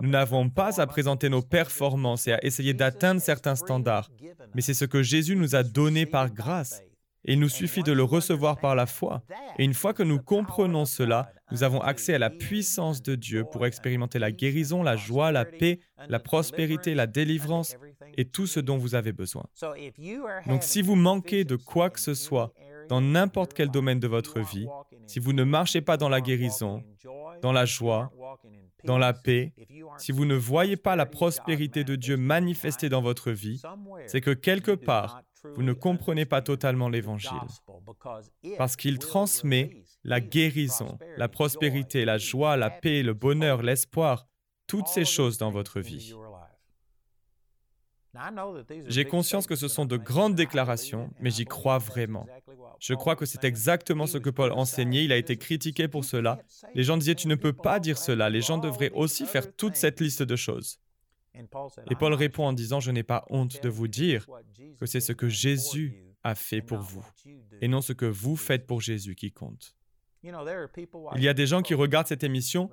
Nous 0.00 0.10
n'avons 0.10 0.48
pas 0.50 0.80
à 0.80 0.86
présenter 0.86 1.28
nos 1.28 1.42
performances 1.42 2.26
et 2.26 2.32
à 2.32 2.44
essayer 2.44 2.74
d'atteindre 2.74 3.20
certains 3.20 3.54
standards, 3.54 4.10
mais 4.54 4.60
c'est 4.60 4.74
ce 4.74 4.84
que 4.84 5.02
Jésus 5.02 5.36
nous 5.36 5.54
a 5.54 5.62
donné 5.62 6.06
par 6.06 6.30
grâce. 6.30 6.82
Et 7.26 7.32
il 7.32 7.40
nous 7.40 7.48
suffit 7.48 7.82
de 7.82 7.92
le 7.92 8.02
recevoir 8.02 8.58
par 8.58 8.74
la 8.74 8.84
foi. 8.84 9.22
Et 9.58 9.64
une 9.64 9.72
fois 9.72 9.94
que 9.94 10.02
nous 10.02 10.18
comprenons 10.18 10.84
cela, 10.84 11.32
nous 11.50 11.62
avons 11.62 11.80
accès 11.80 12.14
à 12.14 12.18
la 12.18 12.28
puissance 12.28 13.02
de 13.02 13.14
Dieu 13.14 13.44
pour 13.50 13.64
expérimenter 13.64 14.18
la 14.18 14.30
guérison, 14.30 14.82
la 14.82 14.96
joie, 14.96 15.32
la 15.32 15.46
paix, 15.46 15.80
la 16.08 16.18
prospérité, 16.18 16.94
la 16.94 17.06
délivrance 17.06 17.76
et 18.18 18.26
tout 18.26 18.46
ce 18.46 18.60
dont 18.60 18.76
vous 18.76 18.94
avez 18.94 19.12
besoin. 19.12 19.44
Donc 20.46 20.62
si 20.62 20.82
vous 20.82 20.96
manquez 20.96 21.44
de 21.44 21.56
quoi 21.56 21.88
que 21.88 22.00
ce 22.00 22.12
soit 22.12 22.52
dans 22.88 23.00
n'importe 23.00 23.54
quel 23.54 23.70
domaine 23.70 24.00
de 24.00 24.08
votre 24.08 24.40
vie, 24.40 24.66
si 25.06 25.18
vous 25.18 25.32
ne 25.32 25.44
marchez 25.44 25.80
pas 25.80 25.96
dans 25.96 26.08
la 26.08 26.20
guérison, 26.20 26.82
dans 27.42 27.52
la 27.52 27.64
joie, 27.64 28.12
dans 28.84 28.98
la 28.98 29.12
paix, 29.12 29.54
si 29.98 30.12
vous 30.12 30.24
ne 30.24 30.34
voyez 30.34 30.76
pas 30.76 30.96
la 30.96 31.06
prospérité 31.06 31.84
de 31.84 31.96
Dieu 31.96 32.16
manifestée 32.16 32.88
dans 32.88 33.02
votre 33.02 33.30
vie, 33.30 33.60
c'est 34.06 34.20
que 34.20 34.30
quelque 34.30 34.72
part, 34.72 35.22
vous 35.54 35.62
ne 35.62 35.72
comprenez 35.72 36.24
pas 36.24 36.42
totalement 36.42 36.88
l'Évangile. 36.88 37.30
Parce 38.56 38.76
qu'il 38.76 38.98
transmet 38.98 39.84
la 40.02 40.20
guérison, 40.20 40.98
la 41.16 41.28
prospérité, 41.28 42.04
la 42.04 42.18
joie, 42.18 42.56
la 42.56 42.70
paix, 42.70 43.02
le 43.02 43.14
bonheur, 43.14 43.62
l'espoir, 43.62 44.26
toutes 44.66 44.88
ces 44.88 45.04
choses 45.04 45.38
dans 45.38 45.50
votre 45.50 45.80
vie. 45.80 46.14
J'ai 48.86 49.04
conscience 49.04 49.46
que 49.46 49.56
ce 49.56 49.68
sont 49.68 49.86
de 49.86 49.96
grandes 49.96 50.34
déclarations, 50.34 51.10
mais 51.20 51.30
j'y 51.30 51.44
crois 51.44 51.78
vraiment. 51.78 52.26
Je 52.80 52.94
crois 52.94 53.16
que 53.16 53.26
c'est 53.26 53.44
exactement 53.44 54.06
ce 54.06 54.18
que 54.18 54.30
Paul 54.30 54.52
enseignait. 54.52 55.04
Il 55.04 55.12
a 55.12 55.16
été 55.16 55.36
critiqué 55.36 55.88
pour 55.88 56.04
cela. 56.04 56.40
Les 56.74 56.84
gens 56.84 56.96
disaient, 56.96 57.14
tu 57.14 57.28
ne 57.28 57.34
peux 57.34 57.52
pas 57.52 57.80
dire 57.80 57.98
cela. 57.98 58.30
Les 58.30 58.40
gens 58.40 58.58
devraient 58.58 58.92
aussi 58.92 59.26
faire 59.26 59.54
toute 59.54 59.76
cette 59.76 60.00
liste 60.00 60.22
de 60.22 60.36
choses. 60.36 60.78
Et 61.90 61.94
Paul 61.98 62.14
répond 62.14 62.44
en 62.44 62.52
disant, 62.52 62.80
je 62.80 62.90
n'ai 62.90 63.02
pas 63.02 63.24
honte 63.30 63.62
de 63.62 63.68
vous 63.68 63.88
dire 63.88 64.26
que 64.78 64.86
c'est 64.86 65.00
ce 65.00 65.12
que 65.12 65.28
Jésus 65.28 66.04
a 66.22 66.34
fait 66.34 66.62
pour 66.62 66.78
vous, 66.78 67.04
et 67.60 67.68
non 67.68 67.82
ce 67.82 67.92
que 67.92 68.06
vous 68.06 68.36
faites 68.36 68.66
pour 68.66 68.80
Jésus 68.80 69.14
qui 69.14 69.30
compte. 69.30 69.74
Il 71.16 71.22
y 71.22 71.28
a 71.28 71.34
des 71.34 71.46
gens 71.46 71.62
qui 71.62 71.74
regardent 71.74 72.06
cette 72.06 72.24
émission 72.24 72.70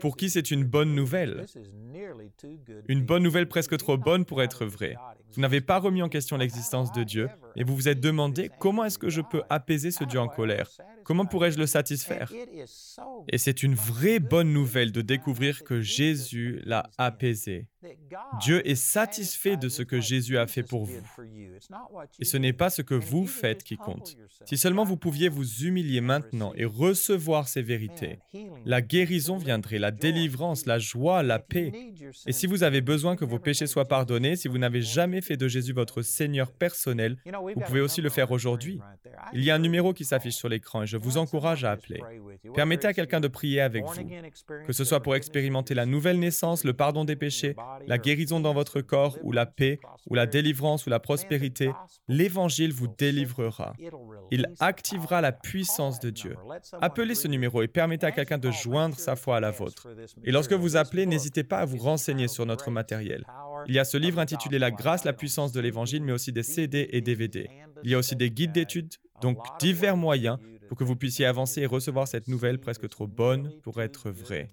pour 0.00 0.16
qui 0.16 0.30
c'est 0.30 0.50
une 0.50 0.64
bonne 0.64 0.94
nouvelle. 0.94 1.46
Une 2.88 3.04
bonne 3.04 3.22
nouvelle 3.22 3.48
presque 3.48 3.76
trop 3.76 3.96
bonne 3.96 4.24
pour 4.24 4.42
être 4.42 4.64
vraie. 4.64 4.96
Vous 5.34 5.40
n'avez 5.40 5.60
pas 5.60 5.78
remis 5.78 6.02
en 6.02 6.08
question 6.08 6.36
l'existence 6.36 6.92
de 6.92 7.04
Dieu 7.04 7.28
et 7.56 7.64
vous 7.64 7.74
vous 7.74 7.88
êtes 7.88 8.00
demandé 8.00 8.50
comment 8.58 8.84
est-ce 8.84 8.98
que 8.98 9.10
je 9.10 9.20
peux 9.20 9.42
apaiser 9.50 9.90
ce 9.90 10.04
Dieu 10.04 10.20
en 10.20 10.28
colère? 10.28 10.68
Comment 11.04 11.26
pourrais-je 11.26 11.58
le 11.58 11.66
satisfaire? 11.66 12.32
Et 13.28 13.38
c'est 13.38 13.62
une 13.62 13.74
vraie 13.74 14.18
bonne 14.18 14.52
nouvelle 14.52 14.92
de 14.92 15.02
découvrir 15.02 15.64
que 15.64 15.80
Jésus 15.80 16.60
l'a 16.64 16.90
apaisé. 16.98 17.68
Dieu 18.40 18.66
est 18.68 18.74
satisfait 18.74 19.56
de 19.56 19.68
ce 19.68 19.82
que 19.82 20.00
Jésus 20.00 20.38
a 20.38 20.46
fait 20.46 20.62
pour 20.62 20.84
vous. 20.84 21.02
Et 22.18 22.24
ce 22.24 22.36
n'est 22.36 22.52
pas 22.52 22.70
ce 22.70 22.82
que 22.82 22.94
vous 22.94 23.26
faites 23.26 23.62
qui 23.62 23.76
compte. 23.76 24.16
Si 24.44 24.56
seulement 24.56 24.84
vous 24.84 24.96
pouviez 24.96 25.28
vous 25.28 25.64
humilier 25.64 26.00
maintenant 26.00 26.52
et 26.56 26.64
recevoir 26.64 27.48
ces 27.48 27.62
vérités, 27.62 28.18
la 28.64 28.80
guérison 28.80 29.36
viendrait, 29.36 29.78
la 29.78 29.90
délivrance, 29.90 30.66
la 30.66 30.78
joie, 30.78 31.22
la 31.22 31.38
paix. 31.38 31.72
Et 32.26 32.32
si 32.32 32.46
vous 32.46 32.62
avez 32.62 32.80
besoin 32.80 33.16
que 33.16 33.24
vos 33.24 33.38
péchés 33.38 33.66
soient 33.66 33.88
pardonnés, 33.88 34.36
si 34.36 34.48
vous 34.48 34.58
n'avez 34.58 34.82
jamais 34.82 35.20
fait 35.20 35.36
de 35.36 35.48
Jésus 35.48 35.72
votre 35.72 36.02
Seigneur 36.02 36.52
personnel, 36.52 37.16
vous 37.24 37.60
pouvez 37.66 37.80
aussi 37.80 38.00
le 38.00 38.10
faire 38.10 38.30
aujourd'hui. 38.30 38.80
Il 39.32 39.42
y 39.42 39.50
a 39.50 39.54
un 39.54 39.58
numéro 39.58 39.92
qui 39.92 40.04
s'affiche 40.04 40.34
sur 40.34 40.48
l'écran 40.48 40.82
et 40.82 40.86
je 40.86 40.96
vous 40.96 41.16
encourage 41.18 41.64
à 41.64 41.72
appeler. 41.72 42.00
Permettez 42.54 42.88
à 42.88 42.94
quelqu'un 42.94 43.20
de 43.20 43.28
prier 43.28 43.60
avec 43.60 43.84
vous, 43.84 43.94
que 44.66 44.72
ce 44.72 44.84
soit 44.84 45.00
pour 45.00 45.14
expérimenter 45.14 45.74
la 45.74 45.86
nouvelle 45.86 46.18
naissance, 46.18 46.64
le 46.64 46.72
pardon 46.72 47.04
des 47.04 47.16
péchés, 47.16 47.54
la 47.86 47.98
guérison 47.98 48.40
dans 48.40 48.54
votre 48.54 48.80
corps, 48.80 49.18
ou 49.22 49.32
la 49.32 49.46
paix, 49.46 49.80
ou 50.08 50.14
la 50.14 50.26
délivrance, 50.26 50.86
ou 50.86 50.90
la 50.90 51.00
prospérité. 51.00 51.70
L'Évangile 52.08 52.72
vous 52.72 52.88
délivrera. 52.88 53.74
Il 54.30 54.46
activera 54.60 55.20
la 55.20 55.32
puissance 55.32 56.00
de 56.00 56.10
Dieu. 56.10 56.36
Appelez 56.80 57.14
ce 57.14 57.28
numéro 57.28 57.62
et 57.62 57.68
permettez 57.68 58.06
à 58.06 58.12
quelqu'un 58.12 58.38
de 58.38 58.50
joindre 58.50 58.98
sa 58.98 59.16
foi 59.16 59.36
à 59.36 59.40
la 59.40 59.50
vôtre. 59.50 59.88
Et 60.24 60.32
lorsque 60.32 60.52
vous 60.52 60.76
appelez, 60.76 61.06
n'hésitez 61.06 61.44
pas 61.44 61.58
à 61.58 61.64
vous 61.64 61.78
renseigner 61.78 62.28
sur 62.28 62.46
notre 62.46 62.70
matériel. 62.70 63.24
Il 63.66 63.74
y 63.74 63.78
a 63.78 63.84
ce 63.84 63.96
livre 63.96 64.18
intitulé 64.18 64.58
La 64.58 64.70
grâce, 64.70 65.04
la 65.04 65.12
puissance 65.12 65.52
de 65.52 65.60
l'Évangile, 65.60 66.02
mais 66.02 66.12
aussi 66.12 66.32
des 66.32 66.42
CD 66.42 66.88
et 66.90 67.00
DVD. 67.00 67.48
Il 67.84 67.90
y 67.90 67.94
a 67.94 67.98
aussi 67.98 68.16
des 68.16 68.30
guides 68.30 68.52
d'études, 68.52 68.94
donc 69.20 69.38
divers 69.58 69.96
moyens 69.96 70.38
pour 70.68 70.78
que 70.78 70.84
vous 70.84 70.96
puissiez 70.96 71.26
avancer 71.26 71.60
et 71.60 71.66
recevoir 71.66 72.08
cette 72.08 72.28
nouvelle 72.28 72.58
presque 72.58 72.88
trop 72.88 73.06
bonne 73.06 73.52
pour 73.62 73.82
être 73.82 74.10
vraie. 74.10 74.50